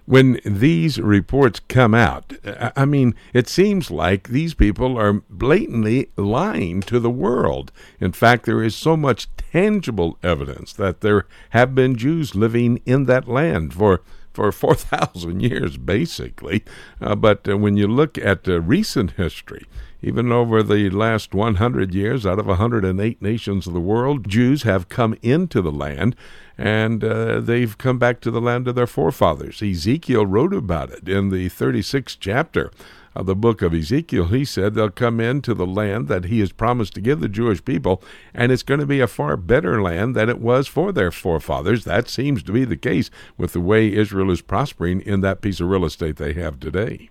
[0.06, 2.34] when these reports come out,
[2.76, 7.72] I mean, it seems like these people are blatantly lying to the world.
[8.00, 13.06] In fact, there is so much tangible evidence that there have been Jews living in
[13.06, 14.02] that land for
[14.36, 16.64] for 4,000 years, basically.
[17.00, 19.66] Uh, but uh, when you look at uh, recent history,
[20.06, 24.88] even over the last 100 years, out of 108 nations of the world, Jews have
[24.88, 26.16] come into the land
[26.60, 29.64] and uh, they've come back to the land of their forefathers.
[29.64, 32.70] Ezekiel wrote about it in the 36th chapter
[33.16, 36.52] of the book of Ezekiel, he said they'll come into the land that he has
[36.52, 40.16] promised to give the Jewish people, and it's going to be a far better land
[40.16, 41.84] than it was for their forefathers.
[41.84, 45.60] That seems to be the case with the way Israel is prospering in that piece
[45.60, 47.10] of real estate they have today.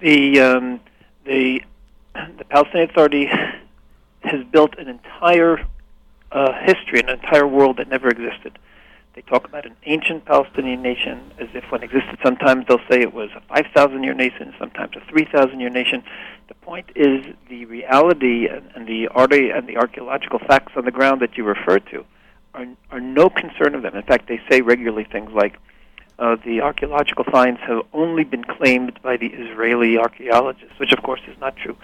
[0.00, 0.80] The um,
[1.24, 1.62] the
[2.14, 3.26] the Palestinian Authority
[4.22, 5.66] has built an entire
[6.32, 8.58] uh, history, an entire world that never existed.
[9.14, 12.18] They talk about an ancient Palestinian nation as if it existed.
[12.24, 16.02] Sometimes they'll say it was a 5,000 year nation, sometimes a 3,000 year nation.
[16.48, 20.90] The point is the reality and, and the art and the archaeological facts on the
[20.90, 22.04] ground that you refer to
[22.54, 23.94] are, are no concern of them.
[23.94, 25.58] In fact, they say regularly things like
[26.18, 31.20] uh, the archaeological finds have only been claimed by the Israeli archaeologists, which of course
[31.26, 31.76] is not true.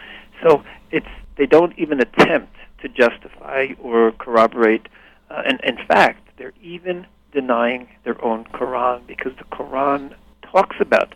[0.43, 4.89] So it's they don't even attempt to justify or corroborate.
[5.31, 11.15] Uh, and in fact, they're even denying their own Quran because the Quran talks about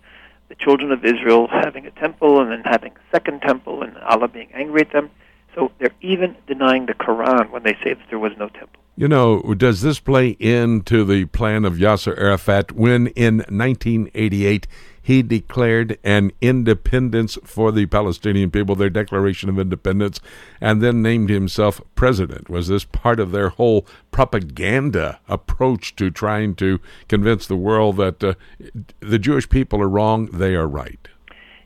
[0.48, 4.28] the children of Israel having a temple and then having a second temple and Allah
[4.28, 5.10] being angry at them.
[5.54, 8.83] So they're even denying the Quran when they say that there was no temple.
[8.96, 14.68] You know, does this play into the plan of Yasser Arafat when in 1988
[15.04, 20.18] he declared an independence for the Palestinian people, their declaration of independence,
[20.60, 22.48] and then named himself president.
[22.48, 28.24] Was this part of their whole propaganda approach to trying to convince the world that
[28.24, 28.34] uh,
[29.00, 31.06] the Jewish people are wrong, they are right?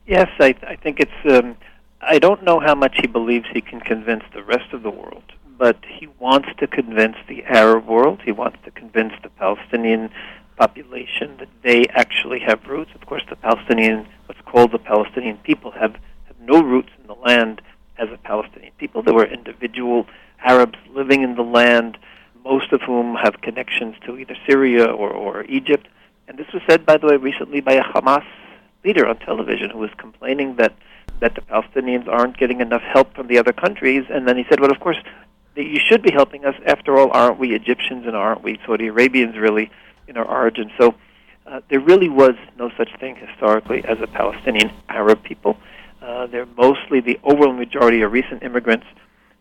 [0.07, 1.13] Yes, I, I think it's.
[1.31, 1.57] Um,
[2.01, 5.25] I don't know how much he believes he can convince the rest of the world,
[5.59, 8.21] but he wants to convince the Arab world.
[8.25, 10.11] He wants to convince the Palestinian
[10.57, 12.93] population that they actually have roots.
[12.95, 15.95] Of course, the Palestinian, what's called the Palestinian people, have,
[16.27, 17.61] have no roots in the land
[17.99, 19.03] as a Palestinian people.
[19.03, 20.07] There were individual
[20.43, 21.99] Arabs living in the land,
[22.45, 25.89] most of whom have connections to either Syria or, or Egypt.
[26.29, 28.25] And this was said, by the way, recently by a Hamas
[28.85, 30.75] leader on television who was complaining that
[31.21, 34.05] that the Palestinians aren't getting enough help from the other countries.
[34.09, 34.99] And then he said, well, of course,
[35.63, 36.55] you should be helping us.
[36.67, 39.71] After all, aren't we Egyptians and aren't we Saudi Arabians really?
[40.09, 40.73] in our origin.
[40.79, 40.95] So
[41.47, 45.57] uh, there really was no such thing historically as a Palestinian Arab people.
[46.03, 48.87] Uh, they're mostly the overwhelming majority of recent immigrants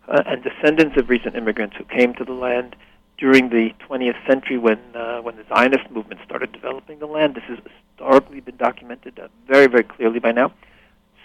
[0.06, 2.76] uh, and descendants of recent immigrants who came to the land
[3.16, 7.34] during the 20th century when uh, when the Zionist movement started developing the land.
[7.34, 7.58] This has
[7.90, 10.52] historically been documented uh, very very clearly by now.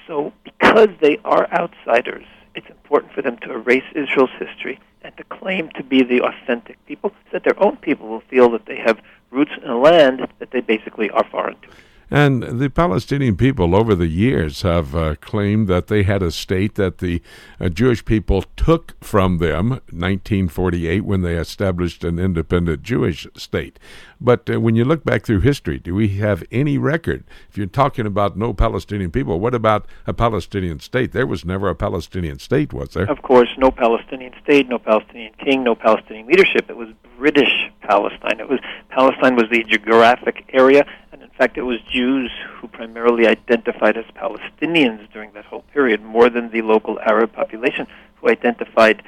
[0.08, 5.24] So because they are outsiders, it's important for them to erase Israel's history and to
[5.26, 8.78] claim to be the authentic people, so that their own people will feel that they
[8.78, 11.68] have roots in a land that they basically are foreign to.
[12.12, 16.76] And the Palestinian people over the years have uh, claimed that they had a state
[16.76, 17.24] that the
[17.60, 23.80] uh, Jewish people took from them 1948 when they established an independent Jewish state.
[24.24, 27.26] But uh, when you look back through history, do we have any record?
[27.50, 31.12] If you're talking about no Palestinian people, what about a Palestinian state?
[31.12, 33.10] There was never a Palestinian state, was there?
[33.12, 36.70] Of course, no Palestinian state, no Palestinian king, no Palestinian leadership.
[36.70, 38.40] It was British Palestine.
[38.40, 38.60] It was
[38.90, 44.06] Palestine was the geographic area and in fact, it was Jews who primarily identified as
[44.16, 49.04] Palestinians during that whole period, more than the local Arab population who identified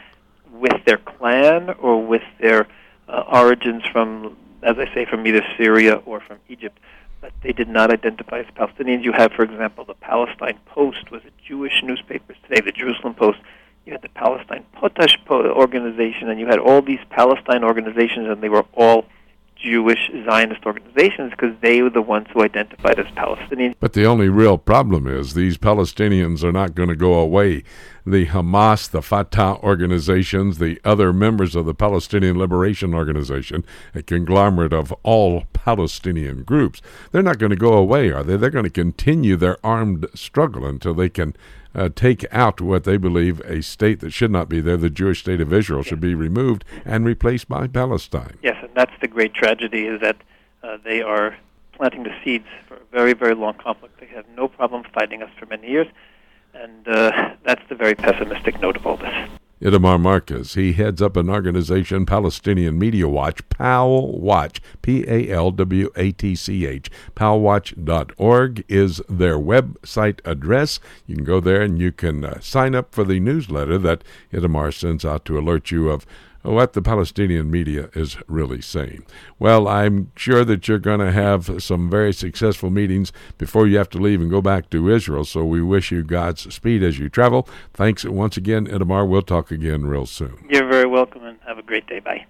[0.52, 2.68] with their clan or with their
[3.08, 6.80] uh, origins from, as I say, from either Syria or from Egypt.
[7.22, 9.04] But they did not identify as Palestinians.
[9.04, 12.34] You have, for example, the Palestine Post was a Jewish newspaper.
[12.48, 13.40] Today, the Jerusalem Post.
[13.86, 18.50] You had the Palestine Potash organization, and you had all these Palestine organizations, and they
[18.50, 19.06] were all
[19.56, 23.76] Jewish Zionist organizations because they were the ones who identified as Palestinians.
[23.80, 27.64] But the only real problem is these Palestinians are not going to go away.
[28.06, 33.66] The Hamas, the Fatah organizations, the other members of the Palestinian Liberation Organization,
[33.96, 38.38] a conglomerate of all Palestinian groups, they're not going to go away, are they?
[38.38, 41.36] They're going to continue their armed struggle until they can
[41.76, 45.20] uh, take out what they believe a state that should not be there, the Jewish
[45.20, 48.38] state of Israel, should be removed and replaced by Palestine.
[48.42, 50.18] Yes, and that's the great tragedy is that
[50.64, 51.38] uh, they are
[51.74, 54.00] planting the seeds for a very, very long conflict.
[54.00, 55.88] They have no problem fighting us for many years,
[56.54, 59.30] and uh, that's the very pessimistic note of all this.
[59.62, 60.56] Itamar Marcus.
[60.56, 66.12] He heads up an organization, Palestinian Media Watch, PAL Watch, P A L W A
[66.12, 66.92] T C H.
[67.16, 70.80] PalWatch.org is their website address.
[71.08, 74.04] You can go there and you can uh, sign up for the newsletter that
[74.34, 76.06] Itamar sends out to alert you of
[76.46, 79.06] what the Palestinian media is really saying.
[79.40, 83.90] Well, I'm sure that you're going to have some very successful meetings before you have
[83.92, 85.26] to leave and go back to Israel.
[85.26, 87.48] So we wish you God's speed as you travel.
[87.74, 89.08] Thanks once again, Itamar.
[89.08, 90.46] We'll talk again real soon.
[90.50, 92.00] You're very welcome and have a great day.
[92.00, 92.26] Bye.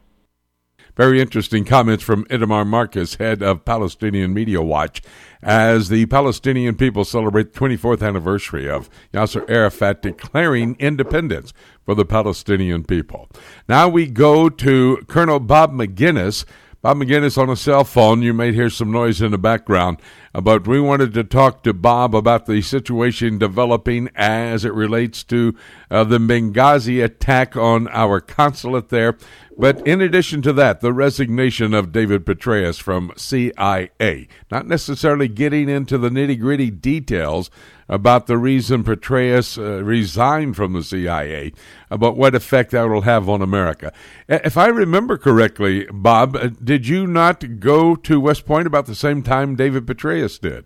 [0.95, 5.01] Very interesting comments from Itamar Marcus, head of Palestinian Media Watch,
[5.41, 11.51] as the Palestinian people celebrate the 24th anniversary of Yasser Arafat declaring independence
[11.83, 13.29] for the Palestinian people.
[13.67, 16.45] Now we go to Colonel Bob Maginnis.
[16.81, 18.21] Bob Maginnis on a cell phone.
[18.21, 19.97] You may hear some noise in the background,
[20.35, 25.23] uh, but we wanted to talk to Bob about the situation developing as it relates
[25.23, 25.55] to
[25.89, 29.17] uh, the Benghazi attack on our consulate there
[29.57, 35.69] but in addition to that, the resignation of David Petraeus from CIA, not necessarily getting
[35.69, 37.49] into the nitty gritty details
[37.87, 41.53] about the reason Petraeus uh, resigned from the CIA,
[41.89, 43.93] about what effect that will have on America.
[44.27, 48.95] If I remember correctly, Bob, uh, did you not go to West Point about the
[48.95, 50.65] same time David Petraeus did?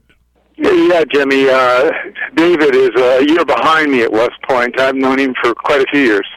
[0.58, 1.48] Yeah, Jimmy.
[1.50, 1.92] Uh,
[2.36, 4.80] David is a year behind me at West Point.
[4.80, 6.28] I've known him for quite a few years.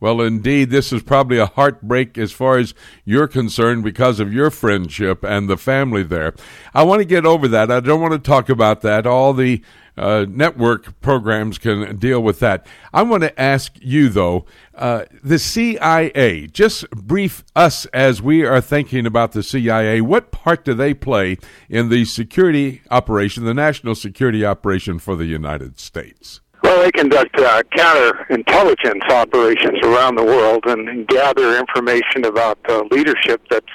[0.00, 2.72] Well, indeed, this is probably a heartbreak as far as
[3.04, 6.34] you're concerned because of your friendship and the family there.
[6.72, 7.70] I want to get over that.
[7.70, 9.06] I don't want to talk about that.
[9.06, 9.60] All the
[9.98, 12.64] uh, network programs can deal with that.
[12.92, 14.46] I want to ask you, though,
[14.76, 20.00] uh, the CIA, just brief us as we are thinking about the CIA.
[20.00, 21.38] What part do they play
[21.68, 26.40] in the security operation, the national security operation for the United States?
[26.78, 33.66] They conduct uh, counterintelligence operations around the world and, gather information about uh, leadership that's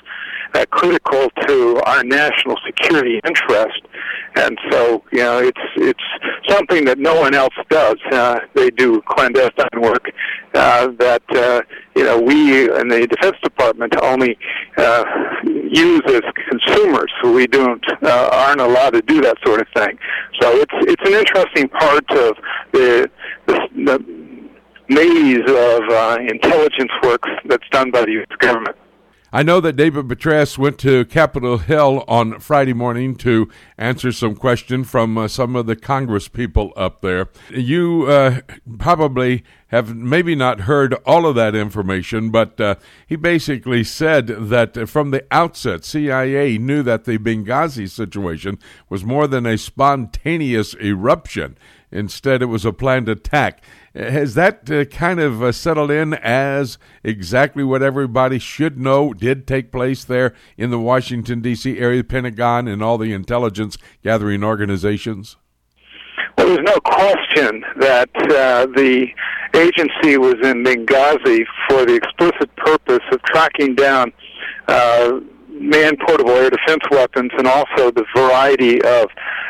[0.53, 3.81] uh, critical to our national security interest.
[4.35, 6.03] And so, you know, it's it's
[6.47, 7.97] something that no one else does.
[8.11, 10.05] Uh, they do clandestine work
[10.53, 11.61] uh, that uh,
[11.95, 14.37] you know we in the Defense Department only
[14.77, 15.03] uh,
[15.43, 17.11] use as consumers.
[17.21, 19.97] So we don't uh, aren't allowed to do that sort of thing.
[20.41, 22.35] So it's it's an interesting part of
[22.71, 23.09] the
[23.45, 24.23] the, the
[24.89, 28.37] maze of uh, intelligence work that's done by the U.S.
[28.39, 28.75] government.
[29.35, 34.35] I know that David Petraeus went to Capitol Hill on Friday morning to answer some
[34.35, 37.29] question from uh, some of the Congress people up there.
[37.49, 38.41] You uh,
[38.77, 42.75] probably have maybe not heard all of that information, but uh,
[43.07, 49.25] he basically said that from the outset, CIA knew that the Benghazi situation was more
[49.25, 51.57] than a spontaneous eruption.
[51.93, 53.63] Instead, it was a planned attack.
[53.93, 59.45] Has that uh, kind of uh, settled in as exactly what everybody should know did
[59.45, 61.77] take place there in the Washington, D.C.
[61.77, 65.37] area, Pentagon, and all the intelligence gathering organizations?
[66.35, 69.07] Well, there's no question that uh, the
[69.53, 74.11] agency was in Benghazi for the explicit purpose of tracking down
[74.67, 75.19] uh,
[75.53, 79.07] man portable air defense weapons and also the variety of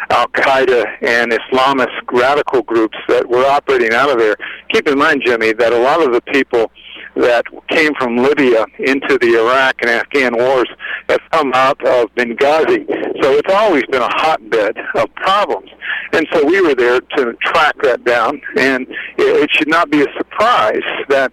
[0.10, 4.36] Al Qaeda and Islamist radical groups that were operating out of there.
[4.72, 6.72] Keep in mind, Jimmy, that a lot of the people
[7.16, 10.68] that came from Libya into the Iraq and Afghan wars
[11.10, 12.88] have come out of Benghazi.
[13.22, 15.70] So it's always been a hotbed of problems.
[16.14, 18.42] And so we were there to track that down.
[18.58, 18.88] And
[19.18, 21.32] it should not be a surprise that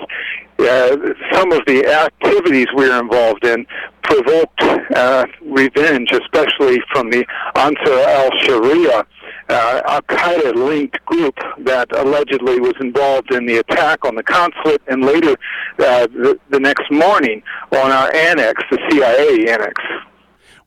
[0.69, 0.97] uh,
[1.33, 3.67] some of the activities we were involved in
[4.03, 4.63] provoked
[4.95, 7.25] uh, revenge, especially from the
[7.57, 9.07] Ansar al-Sharia
[9.51, 14.83] uh, Al Qaeda linked group that allegedly was involved in the attack on the consulate
[14.89, 15.33] and later
[15.79, 17.43] uh, the, the next morning
[17.73, 19.75] on our annex, the CIA annex.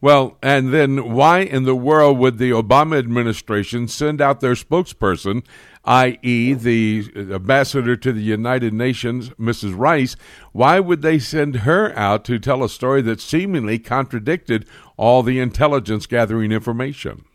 [0.01, 5.45] Well, and then why in the world would the Obama administration send out their spokesperson,
[5.86, 9.77] i.e., the ambassador to the United Nations, Mrs.
[9.77, 10.15] Rice?
[10.51, 14.65] Why would they send her out to tell a story that seemingly contradicted
[14.97, 17.25] all the intelligence gathering information?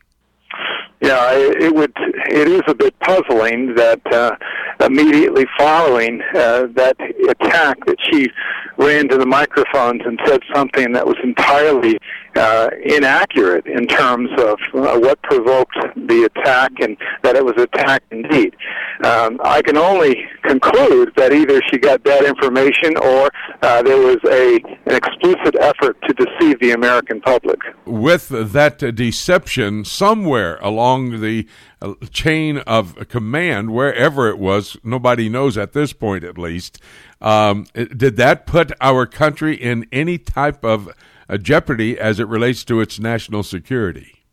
[1.01, 1.93] Yeah, it would.
[2.31, 4.33] It is a bit puzzling that uh,
[4.81, 6.97] immediately following uh, that
[7.29, 8.29] attack, that she
[8.77, 11.99] ran to the microphones and said something that was entirely
[12.37, 17.63] uh, inaccurate in terms of uh, what provoked the attack and that it was an
[17.63, 18.55] attack indeed.
[19.05, 23.31] Um, I can only conclude that either she got bad information or
[23.63, 27.61] uh, there was a an explicit effort to deceive the American public.
[27.85, 31.47] With that deception, somewhere along the
[32.11, 36.81] chain of command, wherever it was, nobody knows at this point, at least.
[37.21, 40.89] Um, did that put our country in any type of
[41.29, 44.25] a jeopardy as it relates to its national security?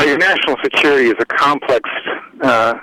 [0.00, 1.88] Your national security is a complex
[2.42, 2.74] uh,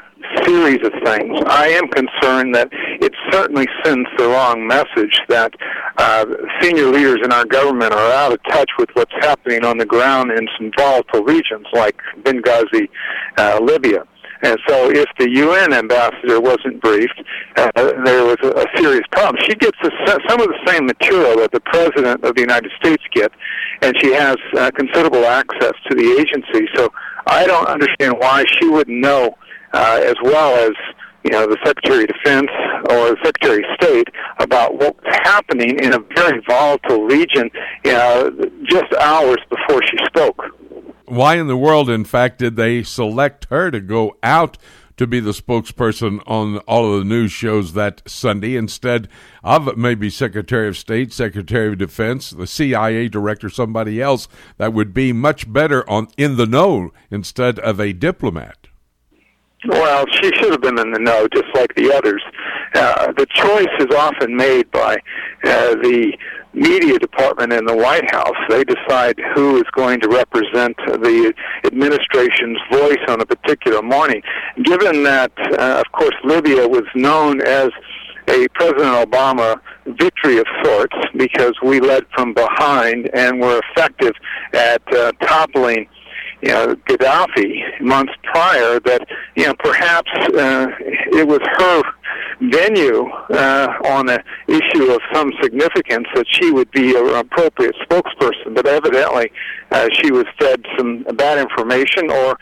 [0.45, 1.39] series of things.
[1.47, 5.53] I am concerned that it's certainly sends the wrong message that
[5.97, 6.25] uh,
[6.61, 10.31] senior leaders in our government are out of touch with what's happening on the ground
[10.31, 12.89] in some volatile regions like Benghazi,
[13.37, 14.05] uh, Libya.
[14.43, 17.23] And so, if the UN ambassador wasn't briefed,
[17.55, 19.41] uh, there was a, a serious problem.
[19.49, 19.89] She gets a,
[20.29, 23.33] some of the same material that the president of the United States gets,
[23.81, 26.69] and she has uh, considerable access to the agency.
[26.75, 26.93] So,
[27.25, 29.35] I don't understand why she wouldn't know
[29.73, 30.71] uh, as well as
[31.23, 32.49] you know the Secretary of Defense
[32.89, 34.07] or the Secretary of State
[34.39, 37.49] about what's happening in a very volatile region
[37.85, 38.29] uh,
[38.63, 40.41] just hours before she spoke
[41.07, 44.57] why in the world, in fact, did they select her to go out
[44.97, 49.07] to be the spokesperson on all of the news shows that Sunday instead
[49.43, 54.93] of maybe Secretary of State, Secretary of Defense, the CIA director, somebody else that would
[54.93, 58.67] be much better on in the know instead of a diplomat?
[59.67, 62.23] Well, she should have been in the know, just like the others.
[62.73, 64.95] Uh, the choice is often made by
[65.43, 66.17] uh, the
[66.53, 68.37] media department in the White House.
[68.47, 71.33] They decide who is going to represent the
[71.65, 74.21] administration's voice on a particular morning.
[74.63, 77.69] Given that, uh, of course, Libya was known as
[78.29, 84.13] a President Obama victory of sorts because we led from behind and were effective
[84.53, 85.87] at uh, toppling
[86.41, 90.67] you know, Gaddafi months prior that, you know, perhaps uh,
[91.11, 91.83] it was her
[92.41, 98.53] venue uh, on an issue of some significance that she would be an appropriate spokesperson.
[98.53, 99.31] But evidently,
[99.71, 102.37] uh, she was fed some bad information or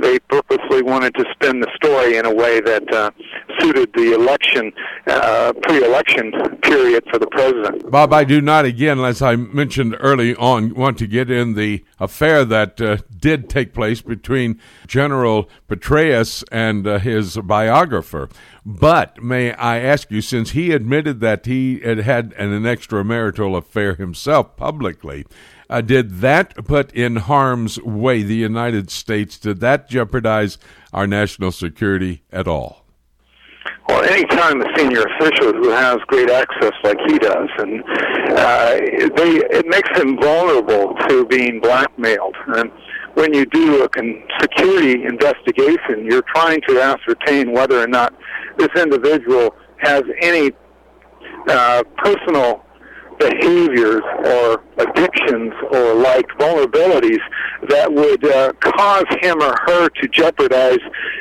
[0.00, 3.10] they purposely wanted to spin the story in a way that uh,
[3.58, 4.72] suited the election,
[5.06, 6.32] uh, pre-election
[6.62, 7.90] period for the president.
[7.90, 11.84] Bob, I do not, again, as I mentioned early on, want to get in the
[11.98, 18.28] affair that uh, did take place between General Petraeus and uh, his biographer.
[18.64, 23.56] But may I ask you, since he admitted that he had had an, an extramarital
[23.56, 25.24] affair himself publicly,
[25.70, 29.38] uh, did that put in harm's way the United States?
[29.38, 30.58] Did that jeopardize
[30.92, 32.84] our national security at all?
[33.88, 37.82] Well, anytime a senior official who has great access like he does, and
[38.36, 38.74] uh,
[39.16, 42.36] they it makes him vulnerable to being blackmailed.
[42.48, 42.70] And
[43.14, 48.14] when you do a con- security investigation, you're trying to ascertain whether or not
[48.58, 50.52] this individual has any
[51.48, 52.62] uh, personal
[53.18, 57.20] behaviors or addictions or like vulnerabilities
[57.68, 60.78] that would uh, cause him or her to jeopardize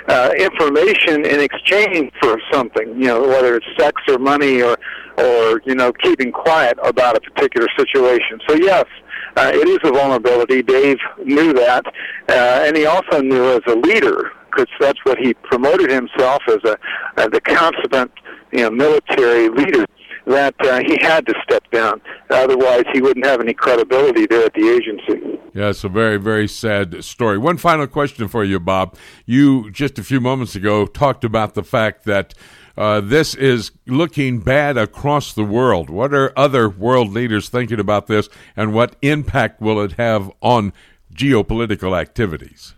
[0.08, 4.78] uh, information in exchange for something, you know, whether it's sex or money or,
[5.18, 8.40] or, you know, keeping quiet about a particular situation.
[8.48, 8.86] So yes,
[9.36, 10.62] uh, it is a vulnerability.
[10.62, 11.86] Dave knew that,
[12.30, 16.60] uh, and he also knew as a leader, because that's what he promoted himself as
[16.66, 16.78] a,
[17.18, 18.12] uh, the consummate,
[18.52, 19.86] you know, military leader
[20.28, 22.02] that uh, he had to step down.
[22.30, 25.40] Otherwise, he wouldn't have any credibility there at the agency.
[25.54, 27.38] Yeah, it's a very, very sad story.
[27.38, 28.96] One final question for you, Bob.
[29.26, 32.34] You, just a few moments ago, talked about the fact that
[32.78, 35.90] uh, this is looking bad across the world.
[35.90, 40.74] What are other world leaders thinking about this, and what impact will it have on
[41.14, 42.76] geopolitical activities?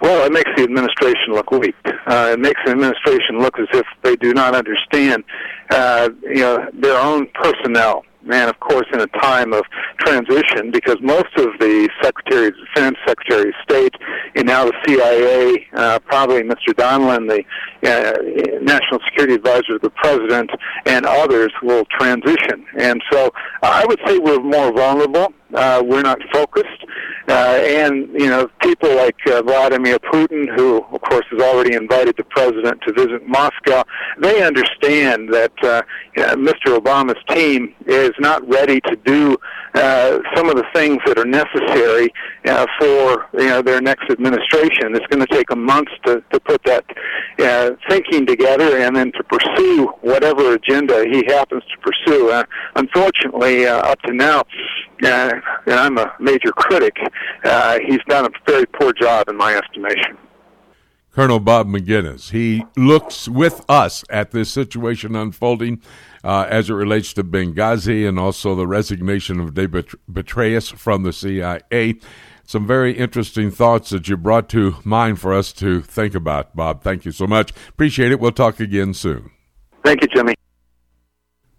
[0.00, 1.74] Well, it makes the administration look weak.
[1.84, 5.24] Uh, it makes the administration look as if they do not understand,
[5.70, 8.04] uh, you know, their own personnel.
[8.24, 9.62] And of course, in a time of
[9.98, 13.94] transition, because most of the Secretary of Defense, Secretary of State,
[14.36, 16.74] and now the CIA, uh, probably Mr.
[16.74, 17.42] Donilon, the
[17.88, 20.50] uh, National Security Advisor to the President,
[20.86, 22.66] and others will transition.
[22.78, 23.30] And so
[23.62, 25.32] I would say we're more vulnerable.
[25.54, 26.84] Uh, we're not focused.
[27.28, 32.16] Uh, and, you know, people like uh, Vladimir Putin, who, of course, has already invited
[32.16, 33.84] the president to visit Moscow,
[34.18, 35.82] they understand that uh,
[36.36, 36.78] Mr.
[36.78, 39.36] Obama's team is not ready to do
[39.74, 42.12] uh, some of the things that are necessary
[42.46, 44.94] uh, for you know their next administration.
[44.94, 46.84] It's going to take them months to, to put that
[47.38, 52.30] uh, thinking together and then to pursue whatever agenda he happens to pursue.
[52.30, 52.44] Uh,
[52.76, 54.40] unfortunately, uh, up to now,
[55.04, 55.32] uh,
[55.66, 56.96] and I'm a major critic,
[57.44, 60.16] uh, he's done a very poor job in my estimation.
[61.12, 62.30] Colonel Bob Maginnis.
[62.30, 65.82] He looks with us at this situation unfolding
[66.22, 71.12] uh, as it relates to Benghazi and also the resignation of David Petraeus from the
[71.12, 71.98] CIA.
[72.50, 76.82] Some very interesting thoughts that you brought to mind for us to think about, Bob.
[76.82, 77.52] Thank you so much.
[77.68, 78.18] Appreciate it.
[78.18, 79.30] We'll talk again soon.
[79.84, 80.34] Thank you, Jimmy.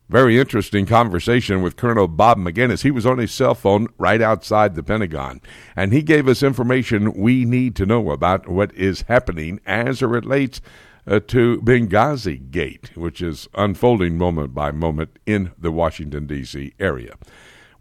[0.09, 2.83] Very interesting conversation with Colonel Bob Maginnis.
[2.83, 5.39] He was on his cell phone right outside the Pentagon,
[5.77, 10.07] and he gave us information we need to know about what is happening as it
[10.07, 10.59] relates
[11.07, 16.73] uh, to Benghazi Gate, which is unfolding moment by moment in the Washington, D.C.
[16.81, 17.15] area.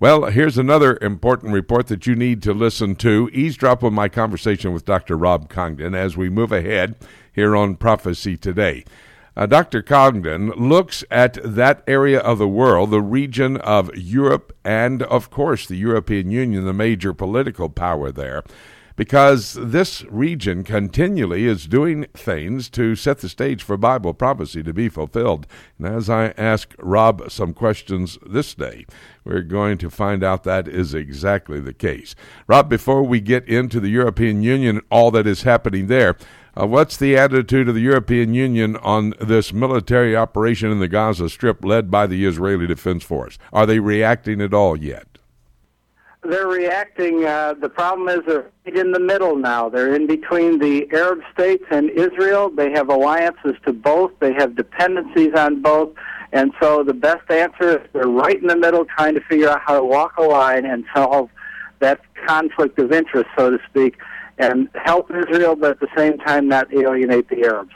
[0.00, 3.28] Well, here's another important report that you need to listen to.
[3.34, 5.14] Eavesdrop on my conversation with Dr.
[5.14, 6.94] Rob Congdon as we move ahead
[7.34, 8.86] here on Prophecy Today.
[9.36, 9.82] Uh, Dr.
[9.82, 15.66] Congdon looks at that area of the world, the region of Europe, and of course
[15.66, 18.42] the European Union, the major political power there
[19.00, 24.74] because this region continually is doing things to set the stage for Bible prophecy to
[24.74, 25.46] be fulfilled.
[25.78, 28.84] And as I ask Rob some questions this day,
[29.24, 32.14] we're going to find out that is exactly the case.
[32.46, 36.14] Rob, before we get into the European Union all that is happening there,
[36.54, 41.30] uh, what's the attitude of the European Union on this military operation in the Gaza
[41.30, 43.38] Strip led by the Israeli Defense Force?
[43.50, 45.09] Are they reacting at all yet?
[46.22, 47.24] They're reacting.
[47.24, 49.68] Uh, the problem is they're in the middle now.
[49.68, 52.50] They're in between the Arab states and Israel.
[52.50, 54.12] They have alliances to both.
[54.20, 55.90] They have dependencies on both.
[56.32, 59.60] And so the best answer is they're right in the middle trying to figure out
[59.60, 61.30] how to walk a line and solve
[61.80, 63.96] that conflict of interest, so to speak,
[64.38, 67.72] and help Israel, but at the same time not alienate the Arabs.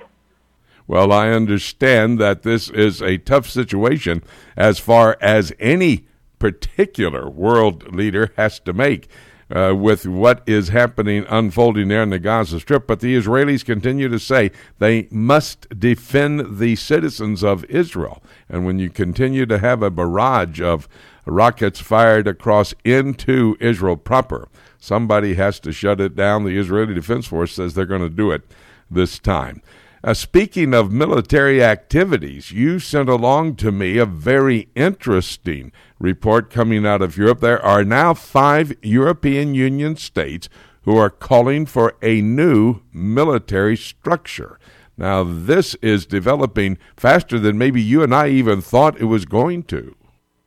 [0.86, 4.22] Well, I understand that this is a tough situation
[4.56, 6.06] as far as any
[6.38, 9.08] particular world leader has to make.
[9.54, 12.86] Uh, with what is happening unfolding there in the Gaza Strip.
[12.86, 18.22] But the Israelis continue to say they must defend the citizens of Israel.
[18.48, 20.88] And when you continue to have a barrage of
[21.26, 26.44] rockets fired across into Israel proper, somebody has to shut it down.
[26.44, 28.44] The Israeli Defense Force says they're going to do it
[28.90, 29.62] this time.
[30.04, 36.84] Uh, speaking of military activities, you sent along to me a very interesting report coming
[36.84, 37.40] out of Europe.
[37.40, 40.50] There are now five European Union states
[40.82, 44.58] who are calling for a new military structure.
[44.98, 49.62] Now, this is developing faster than maybe you and I even thought it was going
[49.64, 49.96] to.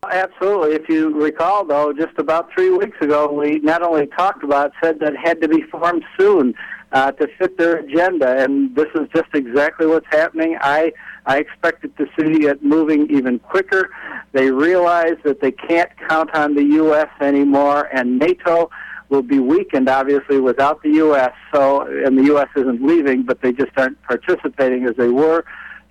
[0.07, 0.75] Absolutely.
[0.75, 4.99] If you recall, though, just about three weeks ago, we not only talked about, said
[4.99, 6.53] that it had to be formed soon
[6.91, 10.57] uh, to fit their agenda, and this is just exactly what's happening.
[10.61, 10.93] I
[11.25, 13.89] I expected to see it moving even quicker.
[14.31, 17.09] They realize that they can't count on the U.S.
[17.19, 18.69] anymore, and NATO
[19.09, 21.33] will be weakened, obviously, without the U.S.
[21.53, 22.47] So, and the U.S.
[22.55, 25.45] isn't leaving, but they just aren't participating as they were.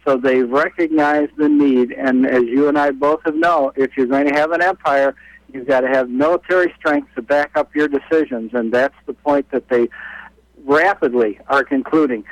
[0.06, 4.06] So they recognize the need, and as you and I both have know, if you're
[4.06, 5.16] going to have an empire,
[5.52, 9.50] you've got to have military strength to back up your decisions, and that's the point
[9.50, 9.88] that they
[10.66, 12.24] rapidly are concluding.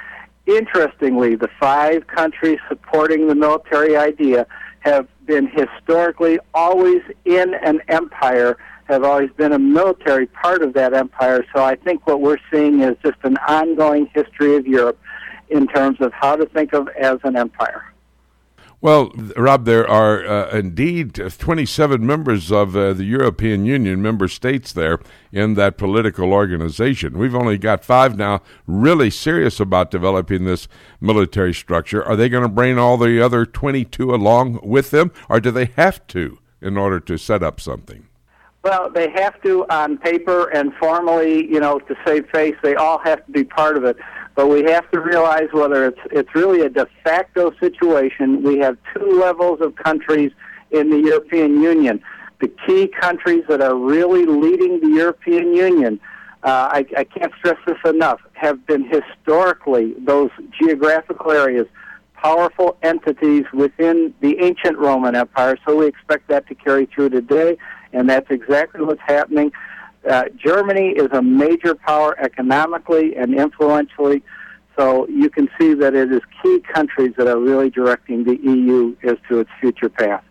[0.46, 4.46] Interestingly, the five countries supporting the military idea
[4.80, 10.92] have been historically always in an empire, have always been a military part of that
[10.92, 11.46] empire.
[11.54, 14.98] So I think what we're seeing is just an ongoing history of Europe
[15.48, 17.93] in terms of how to think of as an empire.
[18.84, 24.74] Well, Rob, there are uh, indeed 27 members of uh, the European Union, member states
[24.74, 24.98] there
[25.32, 27.16] in that political organization.
[27.16, 30.68] We've only got five now really serious about developing this
[31.00, 32.04] military structure.
[32.04, 35.70] Are they going to bring all the other 22 along with them, or do they
[35.76, 38.08] have to in order to set up something?
[38.64, 42.98] Well, they have to on paper and formally, you know, to save face, they all
[42.98, 43.96] have to be part of it.
[44.34, 48.42] But we have to realize whether it's it's really a de facto situation.
[48.42, 50.32] We have two levels of countries
[50.70, 52.02] in the European Union.
[52.40, 56.00] The key countries that are really leading the European Union,
[56.42, 60.30] uh, I, I can't stress this enough, have been historically those
[60.60, 61.66] geographical areas
[62.24, 65.58] powerful entities within the ancient Roman Empire.
[65.66, 67.58] So we expect that to carry through today,
[67.92, 69.52] and that's exactly what's happening.
[70.08, 74.22] Uh, Germany is a major power economically and influentially,
[74.76, 78.94] so you can see that it is key countries that are really directing the EU
[79.02, 80.24] as to its future path.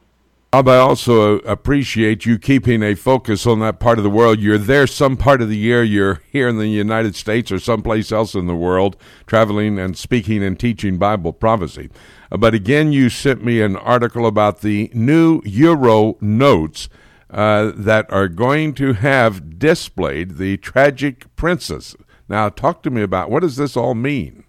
[0.53, 4.39] Bob, I also appreciate you keeping a focus on that part of the world.
[4.39, 5.81] You're there some part of the year.
[5.81, 8.95] You're here in the United States or someplace else in the world,
[9.25, 11.89] traveling and speaking and teaching Bible prophecy.
[12.31, 16.87] Uh, but again, you sent me an article about the new Euro notes
[17.33, 21.95] uh, that are going to have displayed the tragic princess.
[22.29, 24.43] Now, talk to me about what does this all mean?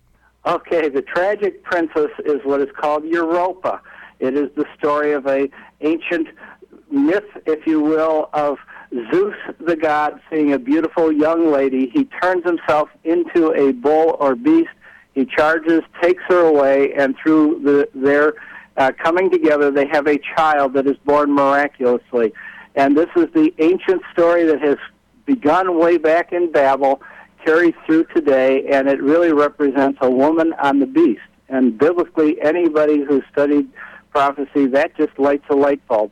[0.47, 3.81] Okay, the tragic princess is what is called Europa.
[4.21, 5.49] It is the story of a
[5.81, 6.29] ancient
[6.91, 8.59] myth, if you will, of
[9.11, 11.91] Zeus the god seeing a beautiful young lady.
[11.93, 14.71] He turns himself into a bull or beast.
[15.15, 18.35] He charges, takes her away, and through the, their
[18.77, 22.33] uh, coming together, they have a child that is born miraculously.
[22.75, 24.79] And this is the ancient story that has
[25.27, 27.01] begun way back in Babel,
[27.45, 31.21] carries through today, and it really represents a woman on the beast.
[31.49, 33.69] And biblically, anybody who studied
[34.11, 36.11] prophecy, that just lights a light bulb.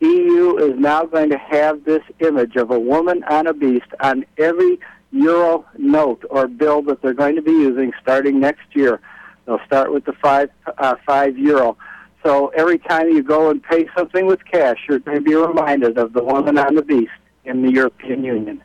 [0.00, 4.26] EU is now going to have this image of a woman on a beast on
[4.36, 4.78] every
[5.10, 9.00] euro note or bill that they're going to be using starting next year.
[9.46, 11.78] They'll start with the five uh, five euro.
[12.26, 15.96] So every time you go and pay something with cash, you're going to be reminded
[15.96, 17.12] of the woman on the beast
[17.44, 18.64] in the European Union.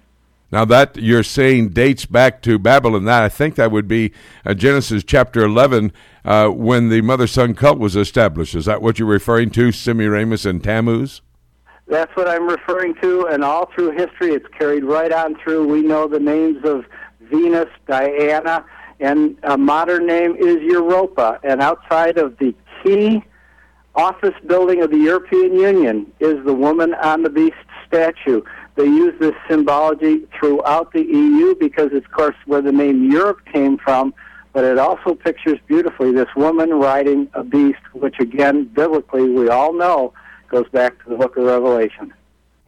[0.51, 4.13] Now that you're saying dates back to Babylon, that I think that would be
[4.47, 5.93] uh, Genesis chapter 11
[6.25, 8.55] uh, when the mother-son cult was established.
[8.55, 11.21] Is that what you're referring to, Semiramis and Tammuz?
[11.85, 15.67] That's what I'm referring to, and all through history, it's carried right on through.
[15.67, 16.85] We know the names of
[17.19, 18.65] Venus, Diana,
[18.99, 21.39] and a modern name is Europa.
[21.43, 23.23] And outside of the key
[23.95, 27.55] office building of the European Union is the woman on the beast
[27.87, 28.41] statue.
[28.75, 33.39] They use this symbology throughout the EU because it's, of course, where the name Europe
[33.51, 34.13] came from,
[34.53, 39.73] but it also pictures beautifully this woman riding a beast, which, again, biblically, we all
[39.73, 40.13] know
[40.47, 42.13] goes back to the book of Revelation.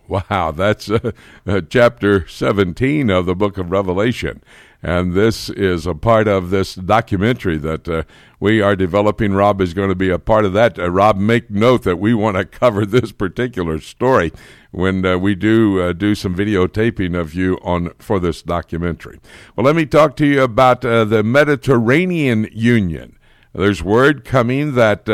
[0.08, 1.12] Wow, that's uh,
[1.46, 4.42] uh, chapter 17 of the book of Revelation.
[4.84, 8.04] And this is a part of this documentary that uh,
[8.42, 9.32] we are developing.
[9.32, 10.78] Rob is going to be a part of that.
[10.78, 14.34] Uh, Rob, make note that we want to cover this particular story
[14.72, 19.22] when uh, we do uh, do some videotaping of you on for this documentary.
[19.56, 23.18] Well, let me talk to you about the Mediterranean Union.
[23.54, 25.08] There's word coming that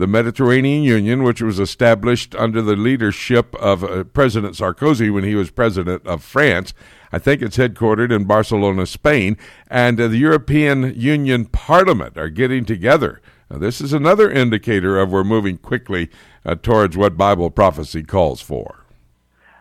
[0.00, 5.34] the Mediterranean Union, which was established under the leadership of uh, President Sarkozy when he
[5.34, 6.72] was president of France.
[7.12, 9.36] I think it's headquartered in Barcelona, Spain,
[9.68, 13.20] and uh, the European Union Parliament are getting together.
[13.50, 16.08] Now, this is another indicator of we're moving quickly
[16.44, 18.84] uh, towards what Bible prophecy calls for.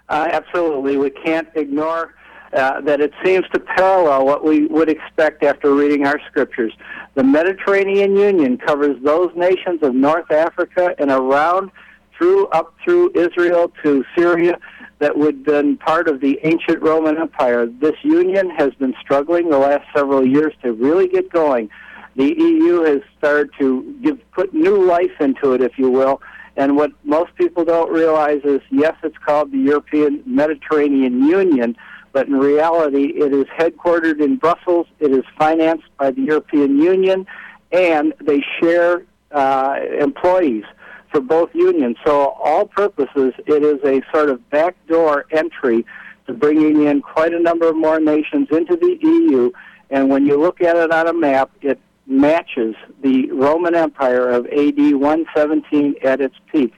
[0.07, 0.97] Uh, absolutely.
[0.97, 2.13] We can't ignore
[2.53, 6.73] uh, that it seems to parallel what we would expect after reading our scriptures.
[7.15, 11.71] The Mediterranean Union covers those nations of North Africa and around
[12.17, 14.59] through up through Israel to Syria
[14.99, 17.65] that would been part of the ancient Roman Empire.
[17.65, 21.69] This union has been struggling the last several years to really get going.
[22.15, 26.21] The EU has started to give put new life into it, if you will.
[26.57, 31.77] And what most people don't realize is, yes, it's called the European Mediterranean Union,
[32.11, 34.87] but in reality, it is headquartered in Brussels.
[34.99, 37.25] It is financed by the European Union,
[37.71, 40.65] and they share uh, employees
[41.11, 41.97] for both unions.
[42.05, 45.85] So, all purposes, it is a sort of backdoor entry
[46.27, 49.51] to bringing in quite a number of more nations into the EU.
[49.89, 54.45] And when you look at it on a map, it matches the Roman Empire of
[54.47, 56.73] AD 117 at its peak.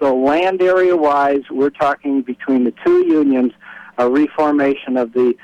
[0.00, 3.52] So, land area wise, we're talking between the two unions
[3.98, 5.34] a reformation of the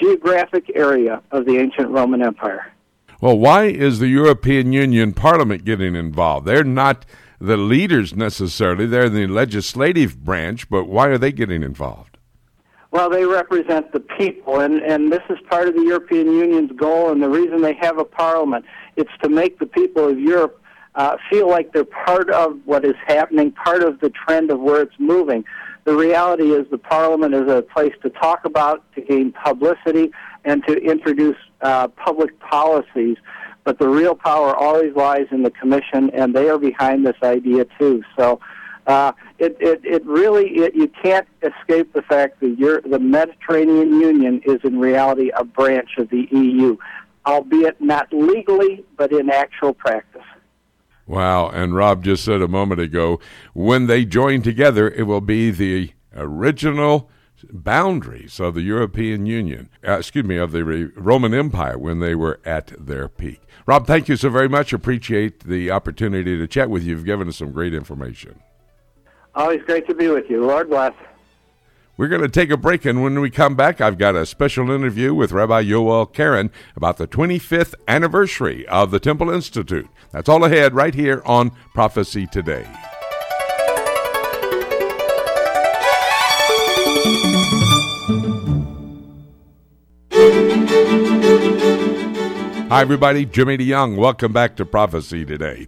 [0.00, 2.72] geographic area of the ancient Roman Empire.
[3.20, 6.46] Well, why is the European Union Parliament getting involved?
[6.46, 7.04] They're not
[7.40, 12.18] the leaders necessarily, they're the legislative branch, but why are they getting involved?
[12.90, 17.12] Well, they represent the people, and, and this is part of the European Union's goal,
[17.12, 18.64] and the reason they have a parliament.
[18.96, 20.60] It's to make the people of Europe
[20.94, 24.82] uh, feel like they're part of what is happening, part of the trend of where
[24.82, 25.44] it's moving.
[25.84, 30.10] The reality is the Parliament is a place to talk about, to gain publicity,
[30.44, 33.16] and to introduce uh, public policies.
[33.68, 37.66] But the real power always lies in the Commission, and they are behind this idea
[37.78, 38.02] too.
[38.16, 38.40] So
[38.86, 44.00] uh, it, it, it really, it, you can't escape the fact that you the Mediterranean
[44.00, 46.78] Union is in reality a branch of the EU,
[47.26, 50.22] albeit not legally, but in actual practice.
[51.06, 51.50] Wow.
[51.50, 53.20] And Rob just said a moment ago
[53.52, 57.10] when they join together, it will be the original
[57.50, 62.40] boundaries of the European Union, uh, excuse me, of the Roman Empire when they were
[62.44, 63.40] at their peak.
[63.66, 64.72] Rob, thank you so very much.
[64.72, 66.90] Appreciate the opportunity to chat with you.
[66.90, 68.40] You've given us some great information.
[69.34, 70.44] Always great to be with you.
[70.44, 70.94] Lord bless.
[71.98, 74.70] We're going to take a break, and when we come back, I've got a special
[74.70, 79.88] interview with Rabbi Yoel Keren about the 25th anniversary of the Temple Institute.
[80.12, 82.66] That's all ahead right here on Prophecy Today.
[92.70, 93.24] Hi, everybody.
[93.24, 93.96] Jimmy DeYoung.
[93.96, 95.66] Welcome back to Prophecy Today.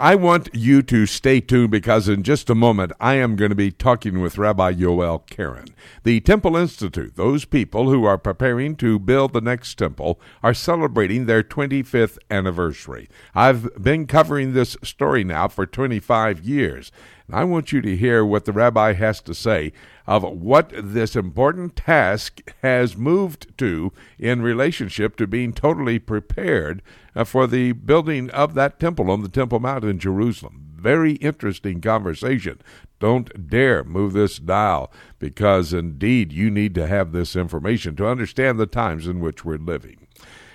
[0.00, 3.54] I want you to stay tuned because in just a moment I am going to
[3.54, 5.68] be talking with Rabbi Yoel Karen.
[6.04, 11.26] The Temple Institute, those people who are preparing to build the next temple, are celebrating
[11.26, 13.10] their 25th anniversary.
[13.34, 16.90] I've been covering this story now for 25 years.
[17.34, 19.72] I want you to hear what the rabbi has to say
[20.06, 26.82] of what this important task has moved to in relationship to being totally prepared
[27.14, 30.72] uh, for the building of that temple on the Temple Mount in Jerusalem.
[30.74, 32.60] Very interesting conversation.
[32.98, 38.58] Don't dare move this dial because indeed you need to have this information to understand
[38.58, 40.06] the times in which we're living.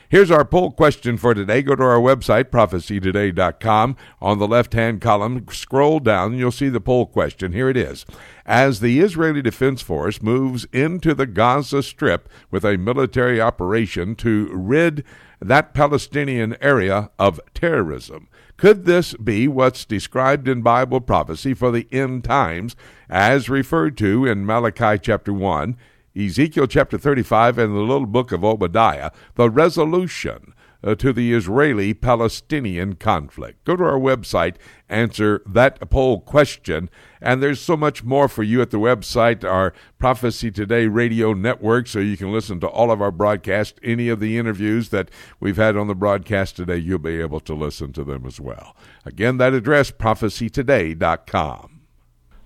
[0.07, 1.63] Here's our poll question for today.
[1.63, 3.97] Go to our website, prophecytoday.com.
[4.21, 7.53] On the left hand column, scroll down, and you'll see the poll question.
[7.53, 8.05] Here it is.
[8.45, 14.49] As the Israeli Defense Force moves into the Gaza Strip with a military operation to
[14.53, 15.03] rid
[15.41, 18.27] that Palestinian area of terrorism,
[18.57, 22.75] could this be what's described in Bible prophecy for the end times,
[23.09, 25.75] as referred to in Malachi chapter 1,
[26.17, 30.53] Ezekiel chapter 35, and the little book of Obadiah, the resolution
[30.85, 33.65] uh, to the Israeli Palestinian conflict.
[33.65, 34.55] Go to our website,
[34.87, 36.89] answer that poll question,
[37.19, 41.87] and there's so much more for you at the website, our Prophecy Today radio network,
[41.87, 43.79] so you can listen to all of our broadcasts.
[43.83, 45.09] Any of the interviews that
[45.39, 48.75] we've had on the broadcast today, you'll be able to listen to them as well.
[49.05, 51.74] Again, that address, prophecytoday.com.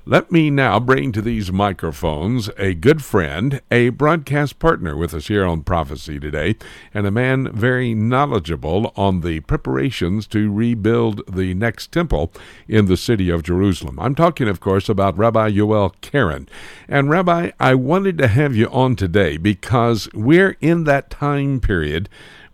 [0.10, 5.28] Let me now bring to these microphones a good friend, a broadcast partner with us
[5.28, 6.56] here on Prophecy today,
[6.96, 12.34] and a man very knowledgeable on the preparations to rebuild the next temple
[12.68, 14.00] in the city of Jerusalem.
[14.00, 16.50] I'm talking, of course, about Rabbi Yoel Karen.
[16.88, 22.10] And, Rabbi, I wanted to have you on today because we're in that time period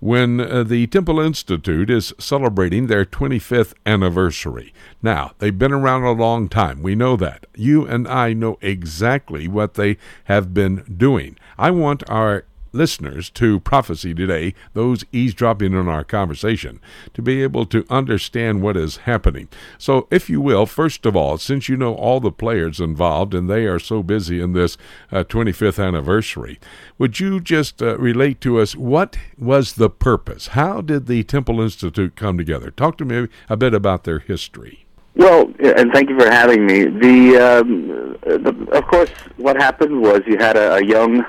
[0.06, 4.72] when uh, the Temple Institute is celebrating their 25th anniversary.
[5.01, 6.84] Now, they've been around a long time.
[6.84, 7.47] We know that.
[7.56, 11.39] You and I know exactly what they have been doing.
[11.58, 12.45] I want our
[12.76, 16.80] listeners to prophecy today, those eavesdropping on our conversation,
[17.14, 19.48] to be able to understand what is happening.
[19.78, 23.50] So, if you will, first of all, since you know all the players involved and
[23.50, 24.78] they are so busy in this
[25.12, 26.60] uh, 25th anniversary,
[26.98, 30.48] would you just uh, relate to us what was the purpose?
[30.48, 32.72] How did the Temple Institute come together?
[32.72, 34.86] Talk to me a bit about their history.
[35.16, 36.86] Well, and thank you for having me.
[36.86, 41.26] The, um, the of course, what happened was you had a, a young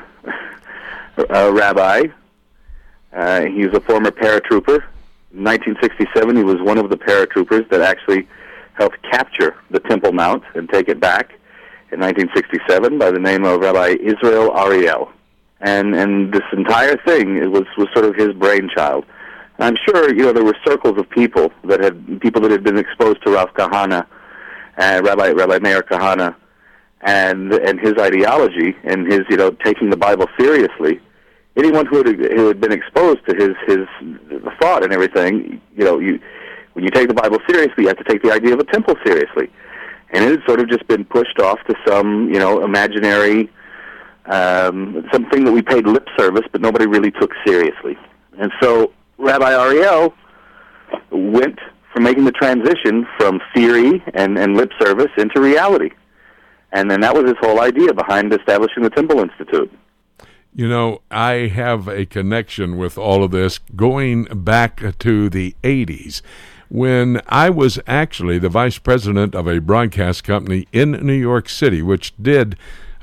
[1.19, 2.05] uh, rabbi.
[3.13, 4.85] Uh, he was a former paratrooper.
[5.33, 8.29] In 1967, he was one of the paratroopers that actually
[8.75, 11.33] helped capture the Temple Mount and take it back
[11.93, 15.11] in 1967 by the name of Rabbi Israel Ariel.
[15.61, 19.07] And and this entire thing it was was sort of his brainchild.
[19.59, 22.63] And I'm sure you know there were circles of people that had people that had
[22.63, 24.07] been exposed to Rav Kahana,
[24.77, 26.35] uh, Rabbi Rabbi Meir Kahana,
[27.01, 31.01] and and his ideology and his you know taking the Bible seriously
[31.57, 33.87] anyone who had who had been exposed to his his
[34.61, 36.21] thought and everything, you know, you
[36.75, 38.95] when you take the Bible seriously, you have to take the idea of a temple
[39.05, 39.51] seriously,
[40.11, 43.51] and it had sort of just been pushed off to some you know imaginary
[44.27, 47.97] um, something that we paid lip service, but nobody really took seriously.
[48.39, 50.15] And so Rabbi Ariel
[51.11, 51.59] went
[51.93, 55.91] from making the transition from theory and, and lip service into reality.
[56.73, 59.73] And then that was his whole idea behind establishing the Temple Institute.
[60.57, 66.23] You know, I have a connection with all of this going back to the 80s
[66.71, 71.83] when I was actually the vice president of a broadcast company in New York City,
[71.83, 72.57] which did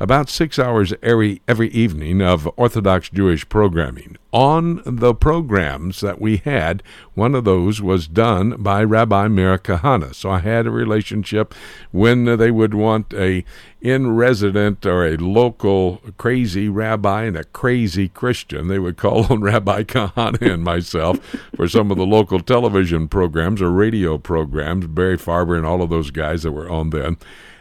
[0.04, 4.18] about six hours every every evening of Orthodox Jewish programming.
[4.34, 6.84] On the programs that we had,
[7.14, 10.14] one of those was done by Rabbi Meir Kahana.
[10.14, 11.56] So I had a relationship
[11.92, 13.46] when they would want a
[13.80, 18.68] in resident or a local crazy rabbi and a crazy Christian.
[18.68, 21.18] They would call on Rabbi Kahana and myself
[21.56, 25.90] for some of the local television programs or radio programs, Barry Farber and all of
[25.90, 27.16] those guys that were on then.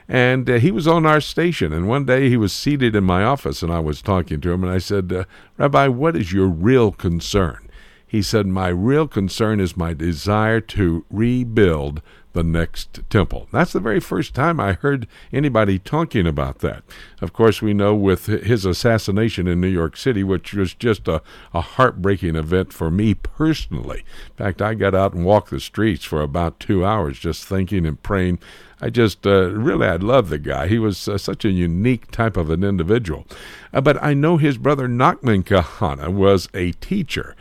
[0.08, 1.72] And uh, he was on our station.
[1.72, 4.64] And one day he was seated in my office, and I was talking to him,
[4.64, 5.24] and I said, uh,
[5.56, 7.68] Rabbi, what is your real concern?
[8.12, 12.02] He said, My real concern is my desire to rebuild
[12.34, 13.48] the next temple.
[13.52, 16.82] That's the very first time I heard anybody talking about that.
[17.22, 21.22] Of course, we know with his assassination in New York City, which was just a,
[21.54, 24.04] a heartbreaking event for me personally.
[24.30, 27.86] In fact, I got out and walked the streets for about two hours just thinking
[27.86, 28.40] and praying.
[28.82, 30.66] I just uh, really, I love the guy.
[30.66, 33.26] He was uh, such a unique type of an individual.
[33.72, 37.36] Uh, but I know his brother Nachman Kahana was a teacher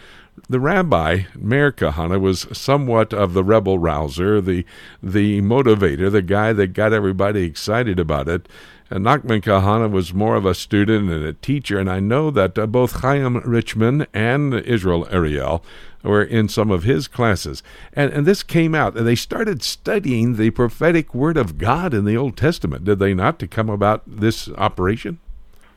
[0.49, 4.65] the rabbi, Meir Kahana, was somewhat of the rebel rouser, the
[5.01, 8.47] the motivator, the guy that got everybody excited about it.
[8.89, 12.57] And Nachman Kahana was more of a student and a teacher, and I know that
[12.57, 15.63] uh, both Chaim Richman and Israel Ariel
[16.03, 17.61] were in some of his classes.
[17.93, 22.05] And, and this came out, and they started studying the prophetic word of God in
[22.05, 25.19] the Old Testament, did they not, to come about this operation?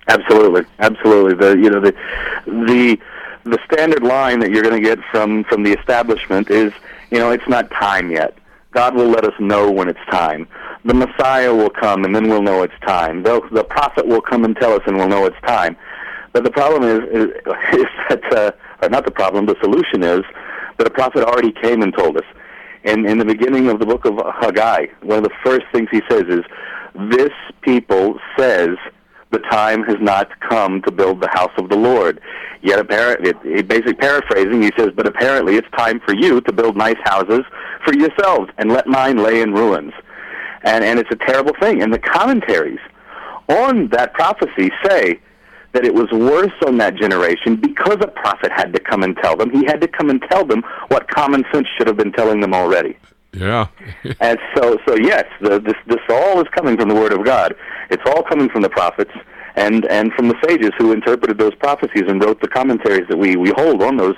[0.09, 1.35] Absolutely, absolutely.
[1.35, 1.95] The you know the
[2.47, 2.99] the
[3.45, 6.75] the standard line that you're going to get from from the establishment is
[7.11, 8.37] you know it's not time yet.
[8.75, 10.49] God will let us know when it's time.
[10.85, 13.22] The Messiah will come, and then we'll know it's time.
[13.22, 15.77] The, the prophet will come and tell us, and we'll know it's time.
[16.33, 17.31] But the problem is, is,
[17.72, 20.22] is that, uh, or Uh, not the problem, the solution is
[20.76, 22.24] that the prophet already came and told us.
[22.85, 26.03] And in the beginning of the book of Haggai, one of the first things he
[26.11, 26.45] says is,
[27.11, 27.32] "This
[27.62, 28.76] people says."
[29.30, 32.20] the time has not come to build the house of the Lord.
[32.62, 37.01] Yet, apparently, basic paraphrasing, he says, but apparently it's time for you to build nice
[37.03, 37.41] houses
[37.85, 39.93] for yourselves and let mine lay in ruins.
[40.62, 41.82] And, and it's a terrible thing.
[41.82, 42.78] And the commentaries
[43.49, 45.18] on that prophecy say
[45.75, 49.37] that it was worse on that generation because a prophet had to come and tell
[49.37, 49.51] them.
[49.51, 52.55] He had to come and tell them what common sense should have been telling them
[52.55, 52.97] already.
[53.33, 53.66] Yeah.
[54.20, 57.55] and so, so yes, the, this this all is coming from the Word of God.
[57.91, 59.11] It's all coming from the prophets
[59.57, 63.37] and and from the sages who interpreted those prophecies and wrote the commentaries that we
[63.37, 64.16] we hold on those,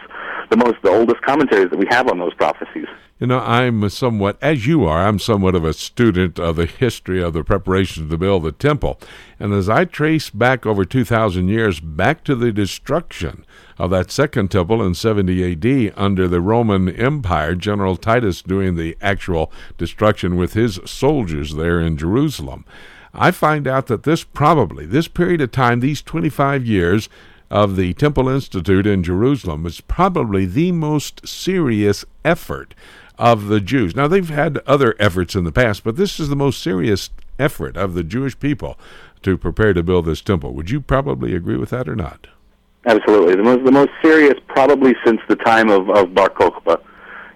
[0.51, 2.87] the most the oldest commentaries that we have on those prophecies.
[3.19, 7.23] You know, I'm somewhat, as you are, I'm somewhat of a student of the history
[7.23, 9.01] of the preparations to build the temple.
[9.41, 13.47] And as I trace back over 2,000 years, back to the destruction
[13.79, 18.99] of that second temple in 70 AD under the Roman Empire, General Titus doing the
[19.01, 22.67] actual destruction with his soldiers there in Jerusalem,
[23.15, 27.09] I find out that this probably, this period of time, these 25 years,
[27.49, 32.75] of the Temple Institute in Jerusalem was probably the most serious effort
[33.19, 33.97] of the Jews.
[33.97, 37.77] Now, they've had other efforts in the past, but this is the most serious effort
[37.77, 38.79] of the Jewish people
[39.23, 40.55] to prepare to build this temple.
[40.55, 42.27] Would you probably agree with that or not?
[42.87, 43.35] Absolutely.
[43.35, 46.81] The most, the most serious probably since the time of, of Bar Kokhba.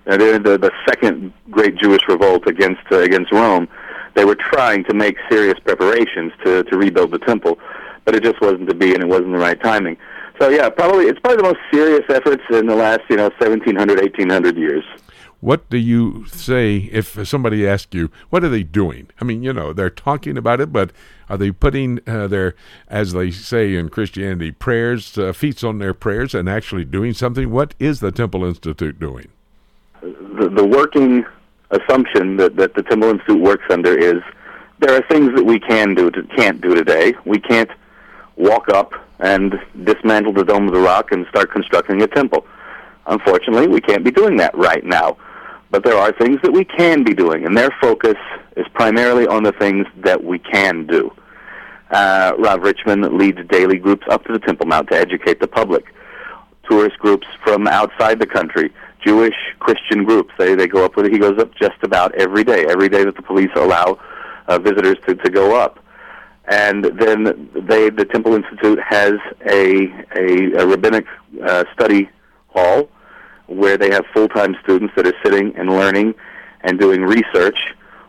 [0.07, 3.69] Uh, the, the second great Jewish revolt against, uh, against Rome.
[4.15, 7.59] They were trying to make serious preparations to, to rebuild the temple,
[8.05, 9.97] but it just wasn't to be and it wasn't the right timing.
[10.41, 14.01] So yeah, probably it's probably the most serious efforts in the last, you know, 1700,
[14.01, 14.85] 1800 years.
[15.41, 19.09] What do you say if somebody asks you, what are they doing?
[19.21, 20.91] I mean, you know, they're talking about it, but
[21.31, 22.55] are they putting uh, their,
[22.89, 27.51] as they say in Christianity, prayers, uh, feet on their prayers and actually doing something?
[27.51, 29.29] What is the Temple Institute doing?
[30.03, 31.25] The, the working
[31.71, 34.23] assumption that, that the Temple Institute works under is
[34.81, 37.15] there are things that we can do, to, can't do today.
[37.25, 37.71] We can't
[38.37, 42.47] walk up and dismantle the Dome of the Rock and start constructing a temple.
[43.07, 45.17] Unfortunately, we can't be doing that right now.
[45.71, 48.17] But there are things that we can be doing, and their focus
[48.57, 51.13] is primarily on the things that we can do.
[51.91, 55.93] Uh, Rav Richman leads daily groups up to the Temple Mount to educate the public.
[56.69, 58.73] Tourist groups from outside the country,
[59.05, 61.13] Jewish Christian groups, they, they go up with it.
[61.13, 63.99] He goes up just about every day, every day that the police allow
[64.47, 65.79] uh, visitors to, to go up.
[66.49, 69.15] And then they, the Temple Institute has
[69.49, 71.07] a, a, a rabbinic
[71.45, 72.11] uh, study
[72.49, 72.89] hall
[73.51, 76.15] where they have full-time students that are sitting and learning
[76.61, 77.59] and doing research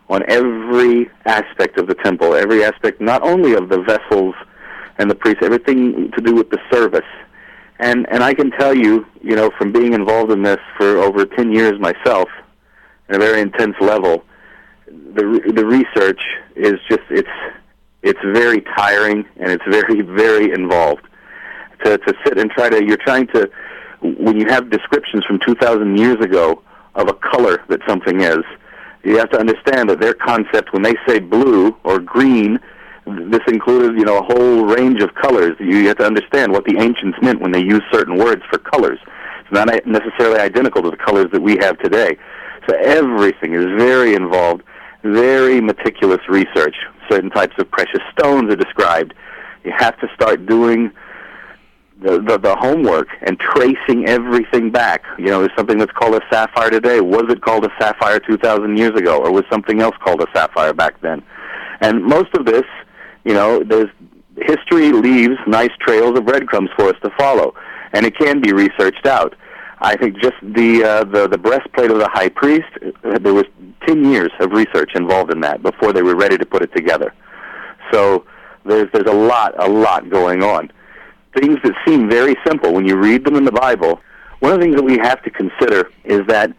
[0.08, 4.34] on every aspect of the temple, every aspect not only of the vessels
[4.98, 7.00] and the priests, everything to do with the service.
[7.80, 11.26] And and I can tell you, you know, from being involved in this for over
[11.26, 12.28] 10 years myself,
[13.08, 14.24] at a very intense level,
[14.86, 16.20] the the research
[16.54, 17.28] is just it's
[18.02, 21.02] it's very tiring and it's very very involved.
[21.84, 23.50] To to sit and try to you're trying to
[24.02, 26.62] when you have descriptions from 2,000 years ago
[26.94, 28.44] of a color that something is,
[29.04, 32.58] you have to understand that their concept, when they say blue or green,
[33.06, 35.56] this included, you know, a whole range of colors.
[35.58, 38.98] You have to understand what the ancients meant when they used certain words for colors.
[39.40, 42.16] It's not necessarily identical to the colors that we have today.
[42.68, 44.62] So everything is very involved,
[45.02, 46.76] very meticulous research.
[47.10, 49.14] Certain types of precious stones are described.
[49.64, 50.92] You have to start doing
[52.02, 55.04] the, the, homework and tracing everything back.
[55.18, 57.00] You know, there's something that's called a sapphire today.
[57.00, 60.72] Was it called a sapphire 2,000 years ago, or was something else called a sapphire
[60.72, 61.22] back then?
[61.80, 62.64] And most of this,
[63.24, 63.90] you know, there's
[64.36, 67.54] history leaves nice trails of breadcrumbs for us to follow,
[67.92, 69.34] and it can be researched out.
[69.80, 72.68] I think just the uh, the the breastplate of the high priest,
[73.04, 73.46] uh, there was
[73.86, 77.12] 10 years of research involved in that before they were ready to put it together.
[77.92, 78.24] So
[78.64, 80.70] there's there's a lot a lot going on
[81.34, 84.00] things that seem very simple when you read them in the Bible,
[84.40, 86.52] one of the things that we have to consider is that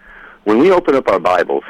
[0.43, 1.63] when we open up our Bibles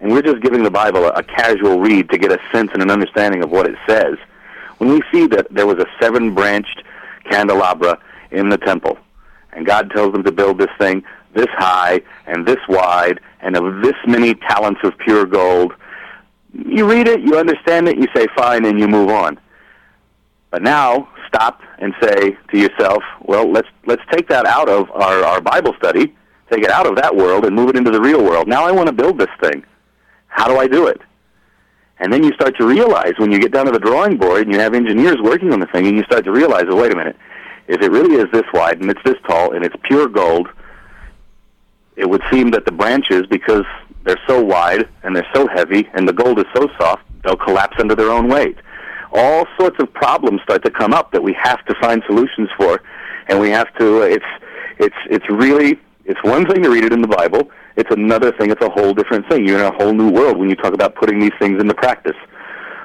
[0.00, 2.82] and we're just giving the Bible a, a casual read to get a sense and
[2.82, 4.16] an understanding of what it says,
[4.78, 6.82] when we see that there was a seven branched
[7.30, 8.96] candelabra in the temple,
[9.52, 13.82] and God tells them to build this thing this high and this wide and of
[13.82, 15.72] this many talents of pure gold,
[16.52, 19.38] you read it, you understand it, you say fine, and you move on.
[20.50, 25.22] But now stop and say to yourself, well, let's let's take that out of our,
[25.24, 26.14] our Bible study,
[26.50, 28.48] take it out of that world and move it into the real world.
[28.48, 29.64] Now I want to build this thing.
[30.26, 31.00] How do I do it?
[31.98, 34.52] And then you start to realize when you get down to the drawing board and
[34.52, 36.96] you have engineers working on the thing and you start to realize, oh, wait a
[36.96, 37.16] minute,
[37.68, 40.48] if it really is this wide and it's this tall and it's pure gold,
[41.96, 43.64] it would seem that the branches, because
[44.04, 47.76] they're so wide and they're so heavy and the gold is so soft, they'll collapse
[47.78, 48.56] under their own weight.
[49.12, 52.82] All sorts of problems start to come up that we have to find solutions for,
[53.28, 54.02] and we have to.
[54.02, 54.24] Uh, it's
[54.78, 57.50] it's it's really it's one thing to read it in the Bible.
[57.76, 58.50] It's another thing.
[58.50, 59.46] It's a whole different thing.
[59.46, 62.16] You're in a whole new world when you talk about putting these things into practice,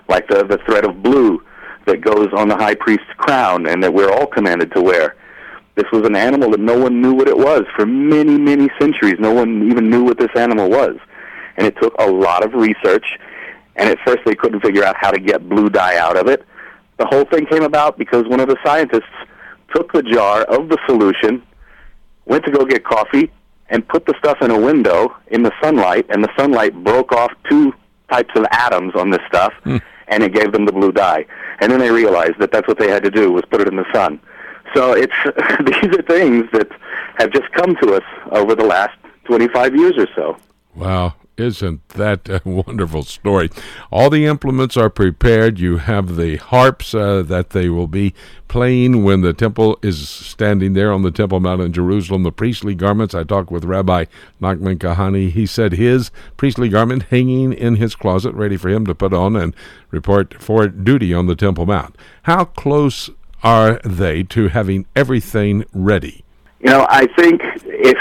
[0.08, 1.44] like the the thread of blue
[1.86, 5.16] that goes on the high priest's crown and that we're all commanded to wear.
[5.76, 9.18] This was an animal that no one knew what it was for many, many centuries.
[9.20, 10.96] No one even knew what this animal was.
[11.58, 13.06] And it took a lot of research.
[13.76, 16.46] And at first they couldn't figure out how to get blue dye out of it.
[16.98, 19.04] The whole thing came about because one of the scientists
[19.74, 21.44] took the jar of the solution,
[22.26, 23.32] went to go get coffee,
[23.70, 27.32] and put the stuff in a window in the sunlight, and the sunlight broke off
[27.50, 27.74] two
[28.10, 29.82] types of atoms on this stuff, mm.
[30.08, 31.26] and it gave them the blue dye.
[31.60, 33.76] And then they realized that that's what they had to do was put it in
[33.76, 34.20] the sun.
[34.74, 35.14] So it's
[35.66, 36.70] these are things that
[37.18, 40.38] have just come to us over the last 25 years or so.
[40.76, 43.50] Wow, isn't that a wonderful story?
[43.92, 45.60] All the implements are prepared.
[45.60, 48.14] You have the harps uh, that they will be
[48.48, 52.24] playing when the temple is standing there on the Temple Mount in Jerusalem.
[52.24, 53.14] The priestly garments.
[53.14, 54.06] I talked with Rabbi
[54.42, 55.30] Nachman Kahana.
[55.30, 59.36] He said his priestly garment hanging in his closet, ready for him to put on
[59.36, 59.56] and
[59.92, 61.98] report for duty on the Temple Mount.
[62.24, 63.10] How close
[63.44, 66.24] are they to having everything ready?
[66.60, 67.98] You know, I think if,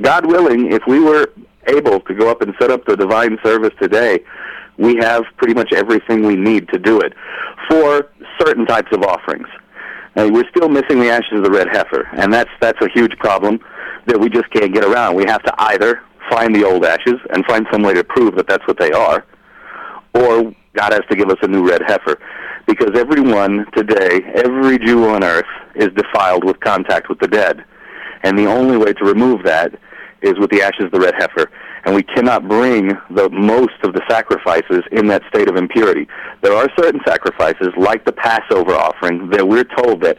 [0.00, 1.28] God willing, if we were
[1.66, 4.20] able to go up and set up the divine service today,
[4.78, 7.12] we have pretty much everything we need to do it
[7.68, 8.10] for
[8.40, 9.48] certain types of offerings.
[10.14, 13.16] And we're still missing the ashes of the red heifer, and that's that's a huge
[13.18, 13.60] problem
[14.06, 15.14] that we just can't get around.
[15.14, 18.46] We have to either find the old ashes and find some way to prove that
[18.46, 19.24] that's what they are,
[20.14, 22.18] or God has to give us a new red heifer
[22.66, 27.64] because everyone today, every Jew on earth, is defiled with contact with the dead.
[28.22, 29.74] And the only way to remove that
[30.22, 31.50] is with the ashes of the red heifer.
[31.84, 36.06] And we cannot bring the most of the sacrifices in that state of impurity.
[36.40, 40.16] There are certain sacrifices, like the Passover offering, that we're told that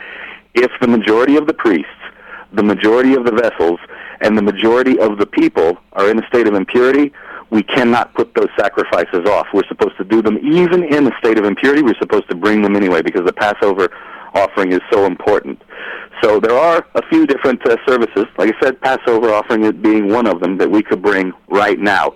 [0.53, 1.89] if the majority of the priests,
[2.51, 3.79] the majority of the vessels,
[4.21, 7.11] and the majority of the people are in a state of impurity,
[7.49, 9.47] we cannot put those sacrifices off.
[9.53, 11.83] We're supposed to do them even in a state of impurity.
[11.83, 13.89] We're supposed to bring them anyway because the Passover
[14.33, 15.61] offering is so important.
[16.21, 18.25] So there are a few different uh, services.
[18.37, 21.79] Like I said, Passover offering it being one of them that we could bring right
[21.79, 22.15] now.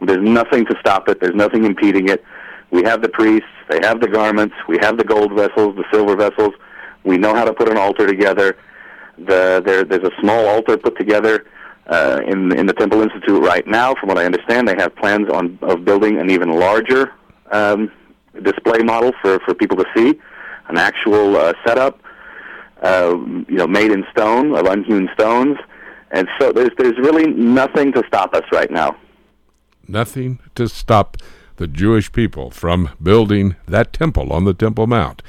[0.00, 1.20] There's nothing to stop it.
[1.20, 2.22] There's nothing impeding it.
[2.70, 3.48] We have the priests.
[3.68, 4.54] They have the garments.
[4.68, 6.54] We have the gold vessels, the silver vessels.
[7.04, 8.56] We know how to put an altar together.
[9.18, 11.46] The, there, there's a small altar put together
[11.88, 13.94] uh, in in the Temple Institute right now.
[13.94, 17.12] From what I understand, they have plans on of building an even larger
[17.50, 17.90] um,
[18.42, 20.20] display model for for people to see,
[20.68, 22.00] an actual uh, setup,
[22.82, 23.16] uh,
[23.48, 25.58] you know, made in stone of unhewn stones,
[26.10, 28.96] and so there's there's really nothing to stop us right now.
[29.86, 31.16] Nothing to stop
[31.56, 35.22] the Jewish people from building that temple on the Temple Mount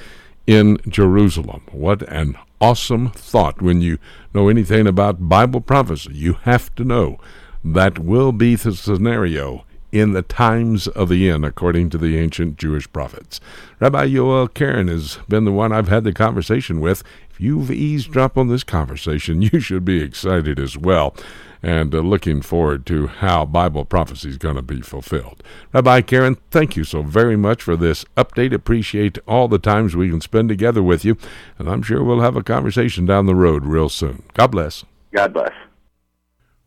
[0.46, 1.64] in Jerusalem.
[1.72, 3.98] What an awesome thought when you
[4.34, 6.14] know anything about Bible prophecy.
[6.14, 7.20] You have to know
[7.64, 12.58] that will be the scenario in the times of the end, according to the ancient
[12.58, 13.40] Jewish prophets.
[13.80, 17.04] Rabbi Yoel Karen has been the one I've had the conversation with.
[17.30, 21.16] If you've eavesdropped on this conversation, you should be excited as well
[21.62, 25.44] and uh, looking forward to how Bible prophecy is going to be fulfilled.
[25.74, 28.54] Rabbi Karen, thank you so very much for this update.
[28.54, 31.18] Appreciate all the times we can spend together with you,
[31.58, 34.24] and I'm sure we'll have a conversation down the road real soon.
[34.34, 34.86] God bless.
[35.14, 35.52] God bless.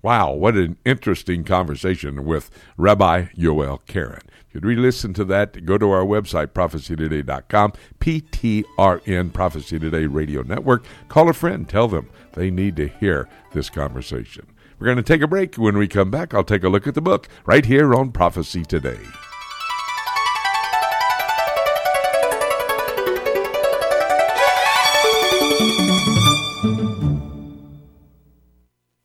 [0.03, 4.23] Wow, what an interesting conversation with Rabbi Yoel Karen.
[4.53, 10.85] You'd re-listen to that, go to our website, prophecytoday.com, PTRN, Prophecy Today Radio Network.
[11.09, 11.69] Call a friend.
[11.69, 14.47] Tell them they need to hear this conversation.
[14.81, 15.55] We're going to take a break.
[15.55, 18.65] When we come back, I'll take a look at the book right here on Prophecy
[18.65, 18.99] Today.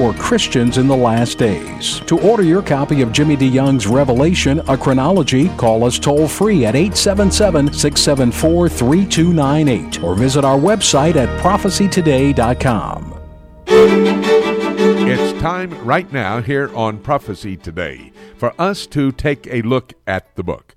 [0.00, 2.00] for Christians in the last days.
[2.06, 6.74] To order your copy of Jimmy DeYoung's Revelation, a chronology, call us toll free at
[6.74, 13.20] 877 674 3298 or visit our website at prophecytoday.com.
[13.66, 20.34] It's time right now here on Prophecy Today for us to take a look at
[20.34, 20.69] the book.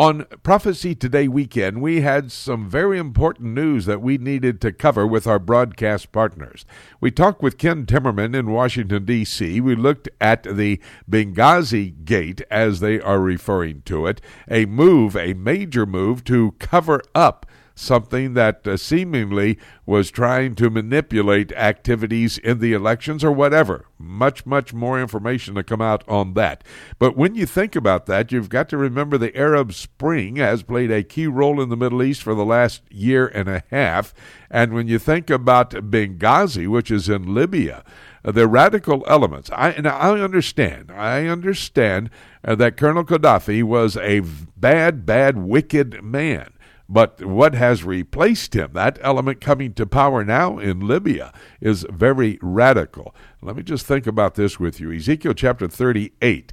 [0.00, 5.04] On Prophecy Today weekend, we had some very important news that we needed to cover
[5.04, 6.64] with our broadcast partners.
[7.00, 9.60] We talked with Ken Timmerman in Washington, D.C.
[9.60, 10.80] We looked at the
[11.10, 17.02] Benghazi Gate, as they are referring to it, a move, a major move to cover
[17.12, 17.44] up
[17.78, 23.86] something that uh, seemingly was trying to manipulate activities in the elections or whatever.
[23.98, 26.64] Much, much more information to come out on that.
[26.98, 30.90] But when you think about that, you've got to remember the Arab Spring has played
[30.90, 34.12] a key role in the Middle East for the last year and a half.
[34.50, 37.84] And when you think about Benghazi, which is in Libya,
[38.24, 39.50] uh, the radical elements.
[39.52, 40.90] I and I understand.
[40.90, 42.10] I understand
[42.44, 46.50] uh, that Colonel Gaddafi was a bad, bad, wicked man.
[46.88, 52.38] But what has replaced him, that element coming to power now in Libya, is very
[52.40, 53.14] radical.
[53.40, 54.92] Let me just think about this with you.
[54.92, 56.52] Ezekiel chapter 38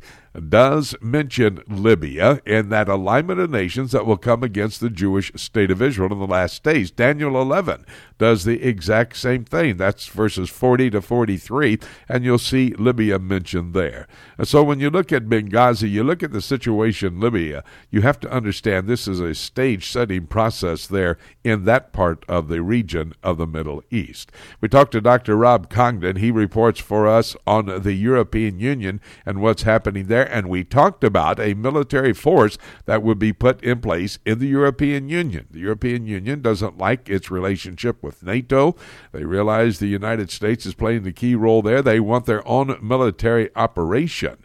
[0.49, 5.72] does mention Libya and that alignment of nations that will come against the Jewish state
[5.72, 6.91] of Israel in the last days.
[6.91, 7.86] Daniel 11
[8.18, 9.78] does the exact same thing.
[9.78, 14.07] That's verses 40 to 43, and you'll see Libya mentioned there.
[14.38, 18.02] And so when you look at Benghazi, you look at the situation in Libya, you
[18.02, 22.62] have to understand this is a stage setting process there in that part of the
[22.62, 24.32] region of the Middle East.
[24.62, 25.36] We talked to Dr.
[25.36, 26.18] Rob Congdon.
[26.18, 31.04] He reports for us on the European Union and what's happening there and we talked
[31.04, 35.48] about a military force that would be put in place in the European Union.
[35.52, 38.76] The European Union doesn't like its relationship with NATO.
[39.12, 41.82] They realize the United States is playing the key role there.
[41.82, 44.38] They want their own military operation.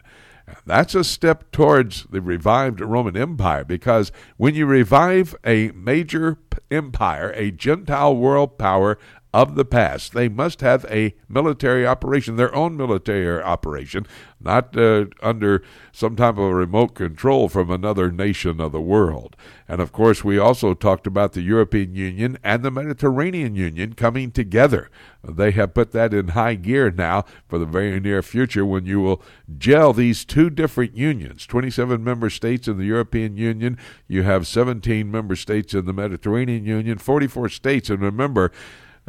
[0.65, 6.37] That's a step towards the revived Roman Empire because when you revive a major
[6.69, 8.97] empire, a Gentile world power
[9.33, 10.13] of the past.
[10.13, 14.05] They must have a military operation, their own military operation,
[14.39, 19.35] not uh, under some type of remote control from another nation of the world.
[19.67, 24.31] And of course, we also talked about the European Union and the Mediterranean Union coming
[24.31, 24.89] together.
[25.23, 28.99] They have put that in high gear now for the very near future when you
[28.99, 29.21] will
[29.57, 33.77] gel these two different unions 27 member states in the European Union,
[34.07, 37.89] you have 17 member states in the Mediterranean Union, 44 states.
[37.89, 38.51] And remember,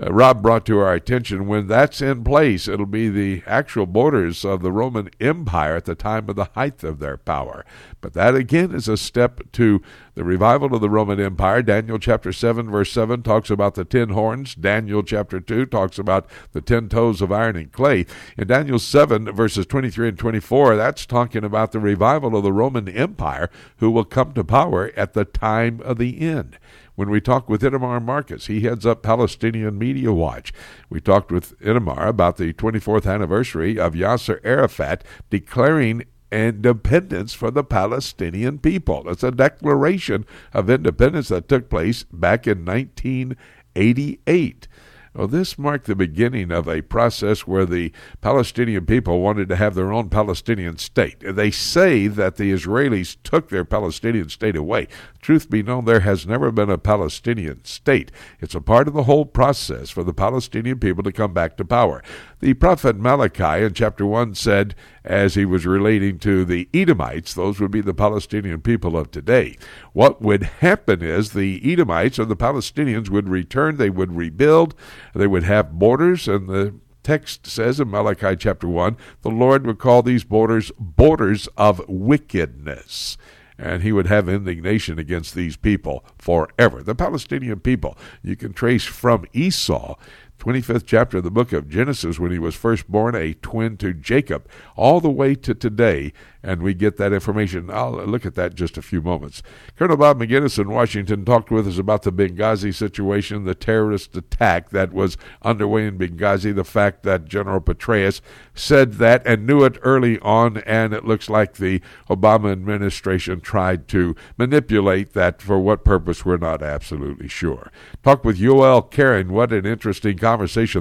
[0.01, 4.43] uh, Rob brought to our attention when that's in place, it'll be the actual borders
[4.43, 7.64] of the Roman Empire at the time of the height of their power.
[8.01, 9.82] But that again is a step to
[10.14, 11.62] the revival of the Roman Empire.
[11.62, 14.55] Daniel chapter 7, verse 7 talks about the ten horns.
[14.55, 18.06] Daniel chapter 2 talks about the ten toes of iron and clay.
[18.39, 22.89] In Daniel 7, verses 23 and 24, that's talking about the revival of the Roman
[22.89, 26.59] Empire who will come to power at the time of the end.
[27.02, 28.46] When we talked with Itamar Marcus.
[28.46, 30.52] He heads up Palestinian Media Watch.
[30.88, 37.64] We talked with Itamar about the 24th anniversary of Yasser Arafat declaring independence for the
[37.64, 39.08] Palestinian people.
[39.08, 44.68] It's a declaration of independence that took place back in 1988.
[45.14, 47.92] Well, this marked the beginning of a process where the
[48.22, 51.18] Palestinian people wanted to have their own Palestinian state.
[51.20, 54.88] They say that the Israelis took their Palestinian state away.
[55.23, 58.11] Truth be known, there has never been a Palestinian state.
[58.40, 61.65] It's a part of the whole process for the Palestinian people to come back to
[61.65, 62.03] power.
[62.40, 64.74] The prophet Malachi in chapter 1 said,
[65.05, 69.57] as he was relating to the Edomites, those would be the Palestinian people of today.
[69.93, 74.74] What would happen is the Edomites or the Palestinians would return, they would rebuild,
[75.15, 76.74] they would have borders, and the
[77.05, 83.16] text says in Malachi chapter 1 the Lord would call these borders borders of wickedness
[83.62, 86.82] and he would have indignation against these people forever.
[86.82, 89.94] The Palestinian people, you can trace from Esau
[90.43, 93.94] 25th chapter of the book of Genesis, when he was first born, a twin to
[93.94, 96.12] Jacob, all the way to today,
[96.43, 97.70] and we get that information.
[97.70, 99.44] I'll look at that just a few moments.
[99.77, 104.70] Colonel Bob Maginnis in Washington talked with us about the Benghazi situation, the terrorist attack
[104.70, 108.20] that was underway in Benghazi, the fact that General Petraeus
[108.52, 113.86] said that and knew it early on, and it looks like the Obama administration tried
[113.86, 117.70] to manipulate that for what purpose, we're not absolutely sure.
[118.02, 119.32] Talk with Yoel Karen.
[119.32, 120.31] What an interesting conversation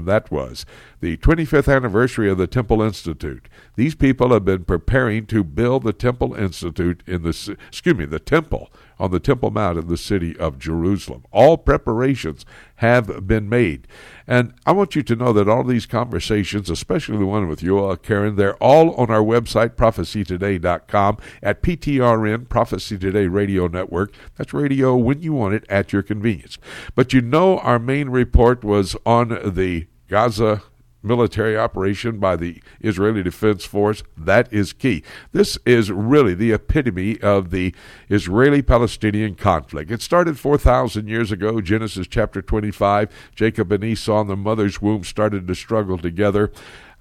[0.05, 0.65] that was.
[0.99, 3.47] The 25th anniversary of the Temple Institute.
[3.75, 8.19] These people have been preparing to build the Temple Institute in the excuse me, the
[8.19, 8.71] temple
[9.01, 11.25] on the Temple Mount in the city of Jerusalem.
[11.31, 12.45] All preparations
[12.75, 13.87] have been made.
[14.27, 17.93] And I want you to know that all these conversations, especially the one with Yoel
[17.93, 24.13] uh, Karen, they're all on our website, prophecytoday.com, at PTRN, Prophecy Today Radio Network.
[24.37, 26.59] That's radio when you want it at your convenience.
[26.93, 30.61] But you know, our main report was on the Gaza
[31.03, 34.03] military operation by the Israeli Defense Force.
[34.17, 35.03] That is key.
[35.31, 37.73] This is really the epitome of the
[38.09, 39.91] Israeli Palestinian conflict.
[39.91, 43.09] It started 4,000 years ago, Genesis chapter 25.
[43.35, 46.51] Jacob and Esau in the mother's womb started to struggle together.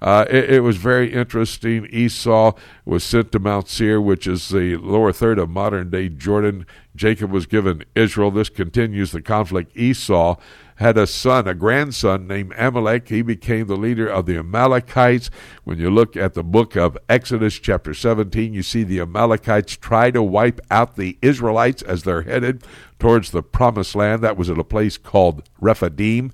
[0.01, 1.85] Uh, it, it, was very interesting.
[1.91, 2.53] Esau
[2.85, 6.65] was sent to Mount Seir, which is the lower third of modern day Jordan.
[6.95, 8.31] Jacob was given Israel.
[8.31, 9.77] This continues the conflict.
[9.77, 10.37] Esau
[10.81, 13.07] had a son, a grandson named Amalek.
[13.07, 15.29] He became the leader of the Amalekites.
[15.63, 20.09] When you look at the book of Exodus, chapter 17, you see the Amalekites try
[20.09, 22.63] to wipe out the Israelites as they're headed
[22.97, 24.23] towards the promised land.
[24.23, 26.33] That was at a place called Rephidim.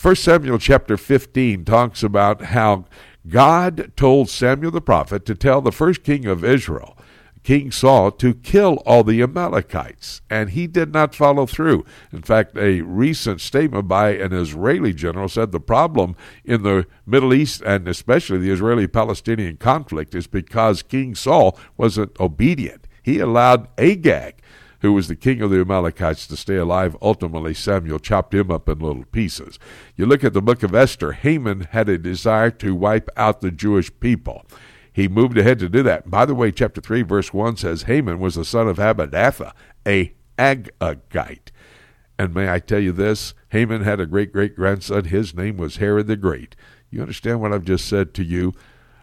[0.00, 2.86] 1 Samuel chapter 15 talks about how
[3.28, 6.98] God told Samuel the prophet to tell the first king of Israel
[7.46, 11.84] King Saul to kill all the Amalekites, and he did not follow through.
[12.12, 17.32] In fact, a recent statement by an Israeli general said the problem in the Middle
[17.32, 22.88] East and especially the Israeli Palestinian conflict is because King Saul wasn't obedient.
[23.00, 24.42] He allowed Agag,
[24.80, 26.96] who was the king of the Amalekites, to stay alive.
[27.00, 29.60] Ultimately, Samuel chopped him up in little pieces.
[29.94, 33.52] You look at the book of Esther, Haman had a desire to wipe out the
[33.52, 34.44] Jewish people
[34.96, 36.10] he moved ahead to do that.
[36.10, 39.52] By the way, chapter 3, verse 1 says Haman was the son of Hammedatha,
[39.86, 41.50] a Agagite.
[42.18, 43.34] And may I tell you this?
[43.50, 45.04] Haman had a great great grandson.
[45.04, 46.56] His name was Herod the Great.
[46.88, 48.54] You understand what I've just said to you?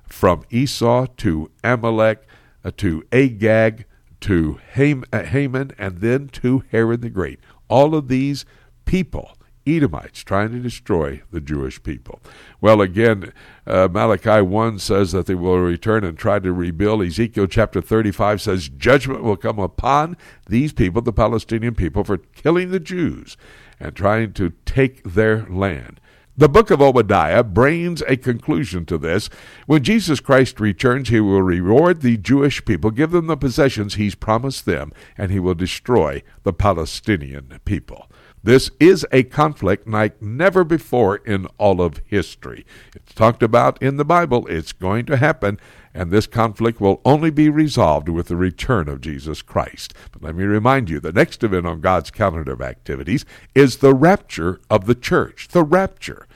[0.08, 2.24] From Esau to Amalek
[2.66, 3.86] uh, to Agag
[4.22, 7.40] to uh, Haman and then to Herod the Great.
[7.68, 8.46] All of these
[8.86, 12.20] people Edomites trying to destroy the Jewish people.
[12.60, 13.32] Well, again,
[13.66, 17.02] uh, Malachi 1 says that they will return and try to rebuild.
[17.02, 20.18] Ezekiel chapter 35 says judgment will come upon
[20.48, 23.38] these people, the Palestinian people, for killing the Jews
[23.80, 26.00] and trying to take their land.
[26.36, 29.30] The book of Obadiah brings a conclusion to this.
[29.68, 34.16] When Jesus Christ returns, he will reward the Jewish people, give them the possessions he's
[34.16, 38.10] promised them, and he will destroy the Palestinian people.
[38.46, 42.66] This is a conflict like never before in all of history.
[42.94, 44.46] It's talked about in the Bible.
[44.48, 45.62] It's going to happen,
[45.94, 49.94] and this conflict will only be resolved with the return of Jesus Christ.
[50.12, 53.24] But let me remind you the next event on God's calendar of activities
[53.56, 55.48] is the rapture of the church.
[55.48, 56.28] The rapture.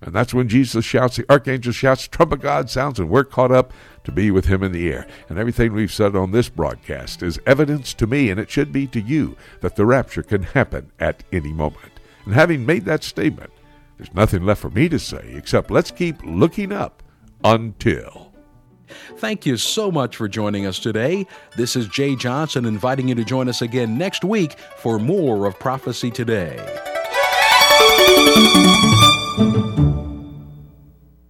[0.00, 3.72] And that's when Jesus shouts, the archangel shouts, trumpet God sounds, and we're caught up
[4.04, 5.06] to be with him in the air.
[5.28, 8.86] And everything we've said on this broadcast is evidence to me, and it should be
[8.88, 12.00] to you, that the rapture can happen at any moment.
[12.26, 13.50] And having made that statement,
[13.96, 17.02] there's nothing left for me to say except let's keep looking up
[17.42, 18.32] until.
[19.16, 21.26] Thank you so much for joining us today.
[21.56, 25.58] This is Jay Johnson inviting you to join us again next week for more of
[25.58, 26.58] Prophecy Today
[29.36, 29.93] thank you